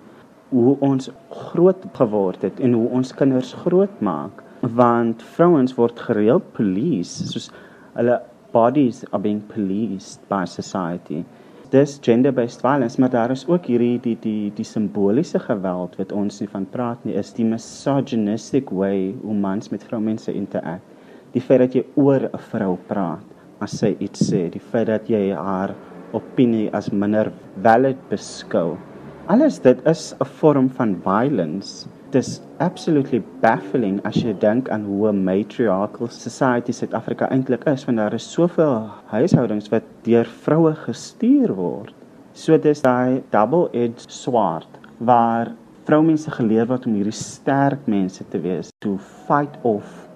hoe 0.53 0.77
ons 0.85 1.09
groot 1.31 1.87
geword 1.97 2.45
het 2.47 2.61
en 2.61 2.77
hoe 2.77 2.89
ons 3.01 3.15
kinders 3.17 3.55
grootmaak 3.65 4.43
want 4.63 5.23
vrouens 5.35 5.75
word 5.75 5.99
gereeld 5.99 6.53
police 6.55 7.27
soos 7.33 7.51
hulle 7.97 8.21
bodies 8.53 9.05
are 9.13 9.19
being 9.19 9.41
policed 9.41 10.21
by 10.29 10.45
society. 10.45 11.25
Dis 11.73 11.99
gender 11.99 12.33
based 12.33 12.61
violence 12.63 13.01
maar 13.01 13.11
daar 13.11 13.33
is 13.33 13.47
ook 13.49 13.67
hierdie 13.67 13.99
die 14.05 14.17
die 14.23 14.53
die 14.55 14.65
simboliese 14.65 15.41
geweld 15.43 15.97
wat 15.99 16.13
ons 16.13 16.41
nie 16.41 16.51
van 16.53 16.67
praat 16.71 17.05
nie 17.05 17.17
is 17.19 17.33
die 17.35 17.47
misogynistic 17.49 18.71
way 18.71 19.15
hoe 19.23 19.35
mans 19.35 19.73
met 19.73 19.85
vroumense 19.89 20.33
interact. 20.33 20.85
Die 21.33 21.41
feit 21.41 21.65
dat 21.65 21.75
jy 21.75 21.85
oor 21.97 22.29
'n 22.29 22.45
vrou 22.51 22.77
praat 22.87 23.25
as 23.61 23.79
sy 23.79 23.97
iets 23.99 24.31
sê 24.31 24.51
die 24.51 24.61
feit 24.61 24.87
dat 24.87 25.09
jy 25.09 25.33
haar 25.35 25.75
opinie 26.13 26.71
as 26.73 26.93
minder 26.93 27.33
valid 27.63 27.99
beskou. 28.11 28.79
Alles 29.27 29.59
dit 29.59 29.79
is 29.87 30.15
'n 30.21 30.25
vorm 30.25 30.69
van 30.69 30.95
violence 31.03 31.89
dis 32.13 32.41
absolutely 32.61 33.23
baffling 33.41 34.01
as 34.09 34.19
jy 34.21 34.35
dink 34.45 34.69
aan 34.75 34.85
hoe 34.85 35.09
'n 35.11 35.25
matriarchal 35.25 36.11
society 36.13 36.73
Suid-Afrika 36.73 37.29
eintlik 37.33 37.65
is 37.73 37.85
want 37.87 37.99
daar 37.99 38.15
is 38.15 38.33
soveel 38.33 38.91
huishoudings 39.13 39.71
wat 39.73 39.87
deur 40.05 40.29
vroue 40.45 40.75
gestuur 40.85 41.55
word. 41.57 41.95
So 42.35 42.59
dis 42.59 42.83
daai 42.83 43.23
double-edged 43.31 44.11
sword 44.11 44.69
waar 44.99 45.55
vroumense 45.85 46.31
geleer 46.31 46.69
word 46.69 46.87
om 46.87 46.95
hierdie 46.95 47.17
sterk 47.17 47.87
mense 47.87 48.25
te 48.31 48.39
wees 48.39 48.71
to 48.85 48.99
fight 49.27 49.57
off 49.63 50.09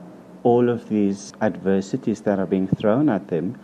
all 0.45 0.69
of 0.69 0.85
these 0.89 1.33
adversities 1.41 2.21
that 2.21 2.39
are 2.39 2.47
being 2.47 2.69
thrown 2.69 3.09
at 3.09 3.29
them. 3.29 3.55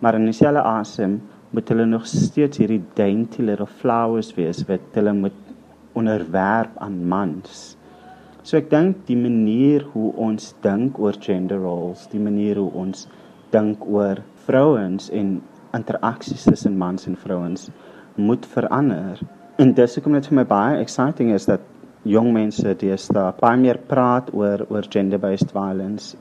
Maar 0.00 0.14
in 0.14 0.24
dieselfde 0.24 0.62
asem 0.62 1.20
moet 1.50 1.68
hulle 1.68 1.84
nog 1.86 2.06
steeds 2.06 2.58
hierdie 2.58 2.82
dainty 2.94 3.42
little 3.42 3.66
flowers 3.66 4.34
wees 4.34 4.64
wat 4.66 4.96
hulle 4.96 5.12
moet 5.12 5.38
onderwerp 5.92 6.76
aan 6.80 7.04
mans. 7.08 7.76
So 8.42 8.58
ek 8.58 8.72
dink 8.72 9.04
die 9.06 9.18
manier 9.18 9.84
hoe 9.92 10.10
ons 10.18 10.50
dink 10.64 10.98
oor 10.98 11.14
gender 11.22 11.60
roles, 11.62 12.08
die 12.10 12.22
manier 12.22 12.58
hoe 12.58 12.72
ons 12.74 13.06
dink 13.54 13.84
oor 13.86 14.18
vrouens 14.48 15.06
en 15.14 15.36
interaksies 15.76 16.48
tussen 16.48 16.74
mans 16.80 17.06
en 17.06 17.14
vrouens 17.16 17.68
moet 18.18 18.46
verander. 18.54 19.22
En 19.62 19.70
dis 19.78 19.94
hoekom 19.94 20.18
dit 20.18 20.26
vir 20.26 20.38
my 20.40 20.46
baie 20.48 20.82
exciting 20.82 21.30
is 21.36 21.46
dat 21.46 21.62
jong 22.02 22.32
mense 22.34 22.74
deesdae 22.82 23.30
baie 23.38 23.62
meer 23.62 23.78
praat 23.88 24.34
oor 24.34 24.66
oor 24.68 24.90
gender-based 24.90 25.54
violence. 25.54 26.16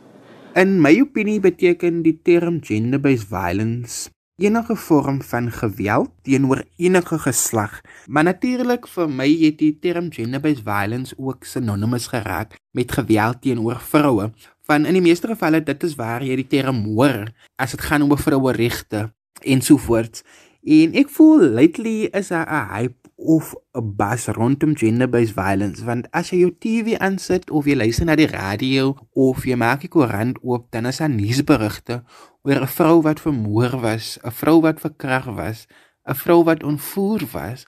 In 0.53 0.77
my 0.83 0.93
opinie 1.01 1.39
beteken 1.41 2.03
die 2.05 2.19
term 2.21 2.61
gender-based 2.61 3.31
violence 3.31 4.11
enige 4.41 4.75
vorm 4.75 5.21
van 5.21 5.51
geweld 5.51 6.09
teenoor 6.25 6.63
enige 6.75 7.19
geslag. 7.19 7.81
Maar 8.07 8.23
natuurlik 8.23 8.87
vir 8.87 9.09
my 9.09 9.27
het 9.43 9.59
die 9.61 9.77
term 9.79 10.09
gender-based 10.11 10.65
violence 10.65 11.15
ook 11.17 11.45
synonimes 11.45 12.07
geraak 12.07 12.57
met 12.71 12.91
geweld 12.91 13.41
teenoor 13.41 13.79
vroue. 13.79 14.31
Van 14.65 14.85
in 14.85 14.97
die 14.97 15.05
meeste 15.05 15.27
gevalle 15.27 15.63
dit 15.63 15.83
is 15.83 15.95
waar 15.95 16.25
jy 16.25 16.35
die 16.41 16.47
term 16.47 16.83
hoor 16.85 17.29
as 17.55 17.75
dit 17.77 17.81
gaan 17.81 18.07
oor 18.09 18.19
vroue 18.19 18.55
regte 18.57 19.11
ensovoorts. 19.41 20.25
En 20.61 20.93
ek 20.93 21.09
voel 21.09 21.47
lately 21.57 22.09
is 22.13 22.33
daar 22.33 22.49
'n 22.49 22.67
hype 22.73 23.01
of 23.15 23.55
'n 23.73 23.95
bas 23.95 24.25
rondom 24.27 24.77
gender-based 24.77 25.33
violence 25.33 25.85
want 25.85 26.07
as 26.11 26.29
jy 26.29 26.37
jou 26.37 26.51
TV 26.59 26.97
aansit 26.97 27.51
of 27.51 27.65
jy 27.65 27.75
luister 27.75 28.05
na 28.05 28.15
die 28.15 28.27
radio 28.27 28.95
of 29.13 29.45
jy 29.45 29.55
maak 29.55 29.81
die 29.85 29.89
koerant 29.93 30.39
oop 30.41 30.71
dan 30.71 30.85
is 30.85 30.97
daar 30.97 31.09
nuusberigte 31.09 32.03
oor 32.43 32.61
'n 32.61 32.67
vrou 32.67 33.01
wat 33.01 33.19
vermoor 33.19 33.79
was, 33.79 34.17
'n 34.23 34.31
vrou 34.31 34.61
wat 34.61 34.79
verkrag 34.79 35.25
was, 35.25 35.67
'n 36.05 36.15
vrou 36.15 36.43
wat 36.43 36.63
ontvoer 36.63 37.21
was 37.31 37.65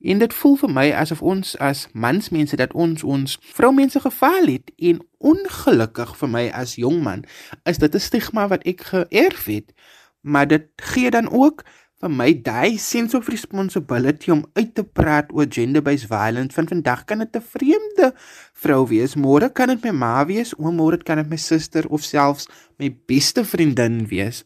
En 0.00 0.18
dit 0.18 0.34
voel 0.34 0.54
vir 0.56 0.70
my 0.72 0.86
asof 0.96 1.20
ons 1.22 1.56
as 1.60 1.84
mansmense 1.92 2.56
dat 2.56 2.72
ons 2.72 3.02
ons 3.04 3.36
vroumense 3.52 4.00
gefaal 4.00 4.46
het 4.48 4.72
en 4.76 5.02
ongelukkig 5.18 6.14
vir 6.16 6.30
my 6.32 6.44
as 6.56 6.78
jong 6.80 7.02
man 7.04 7.24
is 7.68 7.78
dit 7.78 7.94
'n 7.94 8.00
stigma 8.00 8.48
wat 8.48 8.64
ek 8.64 8.80
geërf 8.80 9.44
het. 9.44 9.72
Maar 10.20 10.46
dit 10.46 10.66
gee 10.76 11.10
dan 11.10 11.28
ook 11.30 11.64
vir 12.00 12.12
my 12.12 12.30
daai 12.32 12.78
sense 12.80 13.16
of 13.16 13.28
responsibility 13.28 14.30
om 14.32 14.44
uit 14.56 14.72
te 14.74 14.84
praat 14.84 15.28
oor 15.36 15.48
gender-based 15.48 16.08
violence. 16.08 16.56
Van 16.56 16.68
vandag 16.68 17.04
kan 17.04 17.18
dit 17.18 17.36
'n 17.36 17.44
vreemde 17.54 18.12
vrou 18.54 18.86
wees, 18.88 19.16
môre 19.16 19.52
kan 19.52 19.68
dit 19.68 19.84
my 19.84 19.90
ma 19.90 20.24
wees, 20.26 20.54
oomôre 20.56 21.02
kan 21.04 21.16
dit 21.16 21.28
my 21.28 21.36
suster 21.36 21.84
of 21.88 22.02
selfs 22.02 22.48
my 22.78 22.88
beste 23.06 23.44
vriendin 23.44 24.06
wees. 24.08 24.44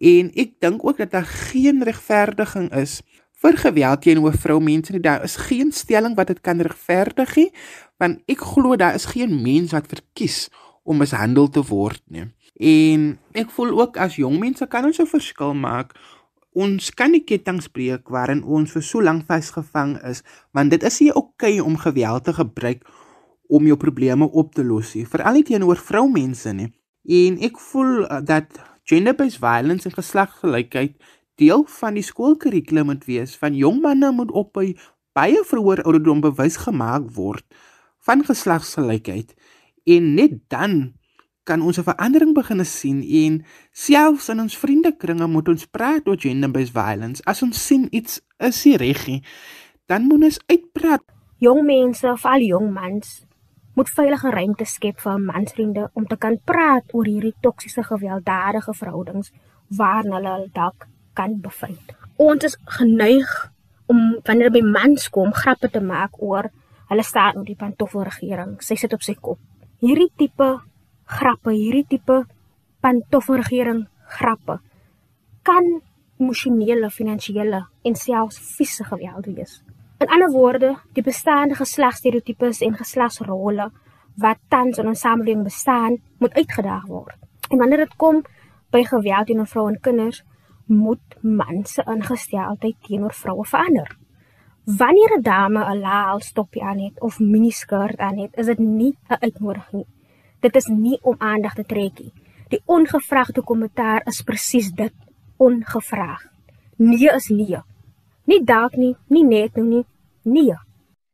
En 0.00 0.30
ek 0.34 0.58
dink 0.58 0.84
ook 0.84 0.98
dat 0.98 1.10
daar 1.10 1.26
geen 1.26 1.82
regverdiging 1.82 2.72
is 2.74 3.02
vir 3.42 3.56
geweld 3.56 4.02
teenoor 4.02 4.34
vroumense 4.34 4.92
nie. 4.92 5.00
Daar 5.00 5.22
is 5.22 5.36
geen 5.36 5.72
stelling 5.72 6.16
wat 6.16 6.26
dit 6.26 6.40
kan 6.40 6.60
regverdig 6.60 7.36
nie, 7.36 7.50
want 7.98 8.22
ek 8.26 8.38
glo 8.38 8.76
daar 8.76 8.94
is 8.94 9.04
geen 9.04 9.42
mens 9.42 9.72
wat 9.72 9.86
verkies 9.86 10.48
om 10.82 10.98
mishandel 10.98 11.48
te 11.48 11.62
word 11.62 12.02
nie. 12.10 12.26
En 12.62 13.18
ek 13.32 13.50
voel 13.50 13.80
ook 13.80 13.96
as 13.96 14.16
jong 14.16 14.38
mense 14.38 14.66
kan 14.66 14.84
ons 14.84 14.98
'n 14.98 15.06
verskil 15.06 15.54
maak. 15.54 15.94
Ons 16.52 16.90
kan 16.92 17.14
nie 17.14 17.22
kettinge 17.24 17.70
breek 17.72 18.10
waarin 18.12 18.42
ons 18.44 18.74
vir 18.74 18.84
so 18.84 19.00
lank 19.00 19.24
vasgevang 19.28 19.96
is, 20.08 20.20
want 20.52 20.70
dit 20.70 20.82
is 20.84 21.00
nie 21.00 21.12
oukei 21.12 21.56
okay 21.56 21.64
om 21.64 21.78
geweld 21.80 22.24
te 22.24 22.34
gebruik 22.36 22.84
om 23.48 23.66
jou 23.66 23.76
probleme 23.76 24.28
op 24.28 24.52
te 24.54 24.64
los 24.64 24.94
nie, 24.94 25.06
veral 25.08 25.36
nie 25.36 25.46
teenoor 25.48 25.80
vroumense 25.80 26.52
nie. 26.52 26.68
En 27.08 27.40
ek 27.42 27.58
voel 27.60 28.04
uh, 28.04 28.20
dat 28.20 28.60
gender-based 28.88 29.40
violence 29.40 29.88
en 29.88 29.96
geslagsgelykheid 29.96 30.96
deel 31.40 31.64
van 31.80 31.96
die 31.96 32.04
skoolkurrikulum 32.04 32.92
moet 32.92 33.04
wees 33.08 33.36
van 33.40 33.56
jong 33.56 33.80
manne 33.82 34.12
moet 34.12 34.32
op 34.36 34.52
by 34.56 34.72
baie 35.16 35.40
vroeër 35.48 35.84
ouderdom 35.84 36.20
bewus 36.24 36.58
gemaak 36.64 37.08
word 37.16 37.44
van 38.06 38.24
geslagsgelykheid 38.26 39.34
en 39.94 40.14
net 40.18 40.38
dan 40.52 40.94
kan 41.44 41.62
ons 41.62 41.78
'n 41.78 41.88
verandering 41.90 42.34
begin 42.34 42.64
sien 42.64 43.02
en 43.02 43.44
selfs 43.72 44.28
in 44.28 44.40
ons 44.40 44.58
vriendekringe 44.58 45.26
moet 45.26 45.48
ons 45.48 45.66
praat 45.66 46.08
oor 46.08 46.18
gender-based 46.18 46.72
violence 46.72 47.22
as 47.24 47.42
ons 47.42 47.66
sien 47.66 47.88
iets 47.90 48.20
is 48.38 48.64
nie 48.64 48.76
reg 48.76 49.06
nie 49.06 49.22
dan 49.86 50.06
moet 50.06 50.22
ons 50.22 50.40
uitpraat 50.46 51.02
jong 51.38 51.64
mense 51.64 52.06
of 52.06 52.24
al 52.24 52.40
jong 52.40 52.72
mans 52.72 53.26
moet 53.74 53.90
veilige 53.90 54.30
ruimte 54.30 54.64
skep 54.64 55.00
vir 55.00 55.18
mansvriende 55.18 55.88
om 55.94 56.06
te 56.06 56.16
kan 56.16 56.36
praat 56.44 56.92
oor 56.92 57.08
hierdie 57.08 57.34
toksiese 57.40 57.84
gewelddadige 57.88 58.74
verhoudings 58.76 59.32
waarna 59.78 60.18
hulle 60.18 60.50
dalk 60.52 60.86
kan 61.16 61.38
bevind. 61.40 61.94
Ons 62.20 62.44
is 62.44 62.58
geneig 62.78 63.30
om 63.90 64.18
wanneer 64.26 64.52
by 64.52 64.60
mans 64.64 65.08
kom 65.12 65.32
grappe 65.36 65.70
te 65.72 65.80
maak 65.80 66.20
oor 66.20 66.50
hulle 66.92 67.04
staan 67.04 67.40
op 67.40 67.48
die 67.48 67.56
pantoffelregering. 67.56 68.58
Sy 68.60 68.76
sit 68.76 68.92
op 68.92 69.04
sy 69.04 69.16
kop. 69.16 69.40
Hierdie 69.80 70.10
tipe 70.20 70.50
grappe, 71.04 71.50
hierdie 71.50 71.86
tipe 71.88 72.24
pantoffelregering 72.80 73.86
grappe 74.18 74.60
kan 75.42 75.80
emosionele, 76.20 76.90
finansiële 76.90 77.66
en 77.82 77.94
selfs 77.94 78.38
fisiese 78.38 78.84
geweld 78.84 79.26
wees. 79.26 79.62
In 80.02 80.10
ander 80.10 80.30
woorde, 80.30 80.76
die 80.94 81.02
bestaande 81.02 81.54
geslagsstereotypes 81.54 82.60
en 82.66 82.76
geslagsrolle 82.78 83.70
wat 84.22 84.38
tans 84.48 84.78
in 84.78 84.90
ons 84.90 85.00
samelewing 85.00 85.44
bestaan, 85.46 85.98
moet 86.18 86.34
uitgedaag 86.34 86.86
word. 86.86 87.16
En 87.50 87.58
wanneer 87.58 87.84
dit 87.84 87.96
kom 87.96 88.22
by 88.70 88.82
geweld 88.84 89.26
teen 89.26 89.46
vroue 89.46 89.72
en 89.72 89.80
kinders, 89.80 90.22
moet 90.66 91.16
mans 91.22 91.72
se 91.74 91.84
ingesteldheid 91.86 92.76
teenoor 92.86 93.14
vroue 93.14 93.44
verander. 93.44 93.96
Wanneer 94.64 95.18
'n 95.18 95.22
dame 95.22 95.64
'n 95.64 95.80
laal 95.80 96.20
stopie 96.20 96.62
aan 96.62 96.78
het 96.78 97.00
of 97.00 97.18
miniskirt 97.18 97.98
aan 97.98 98.18
het, 98.18 98.36
is 98.36 98.46
dit 98.46 98.58
nie 98.58 98.96
'n 99.08 99.16
uitnodiging 99.20 99.72
nie. 99.72 100.01
Dit 100.42 100.56
is 100.58 100.66
nie 100.66 100.98
om 101.06 101.14
aandag 101.22 101.54
te 101.54 101.62
trek 101.62 102.00
nie. 102.02 102.10
Die 102.50 102.60
ongevraagde 102.66 103.44
kommentaar 103.46 104.02
is 104.10 104.22
presies 104.26 104.72
dit, 104.74 104.92
ongevraagd. 105.38 106.26
Nee 106.76 107.10
is 107.14 107.28
nee. 107.30 107.60
Nie 108.26 108.40
dalk 108.44 108.74
nie, 108.76 108.96
nie 109.06 109.22
net 109.24 109.54
nou 109.56 109.66
nie, 109.66 109.84
nee. 110.22 110.56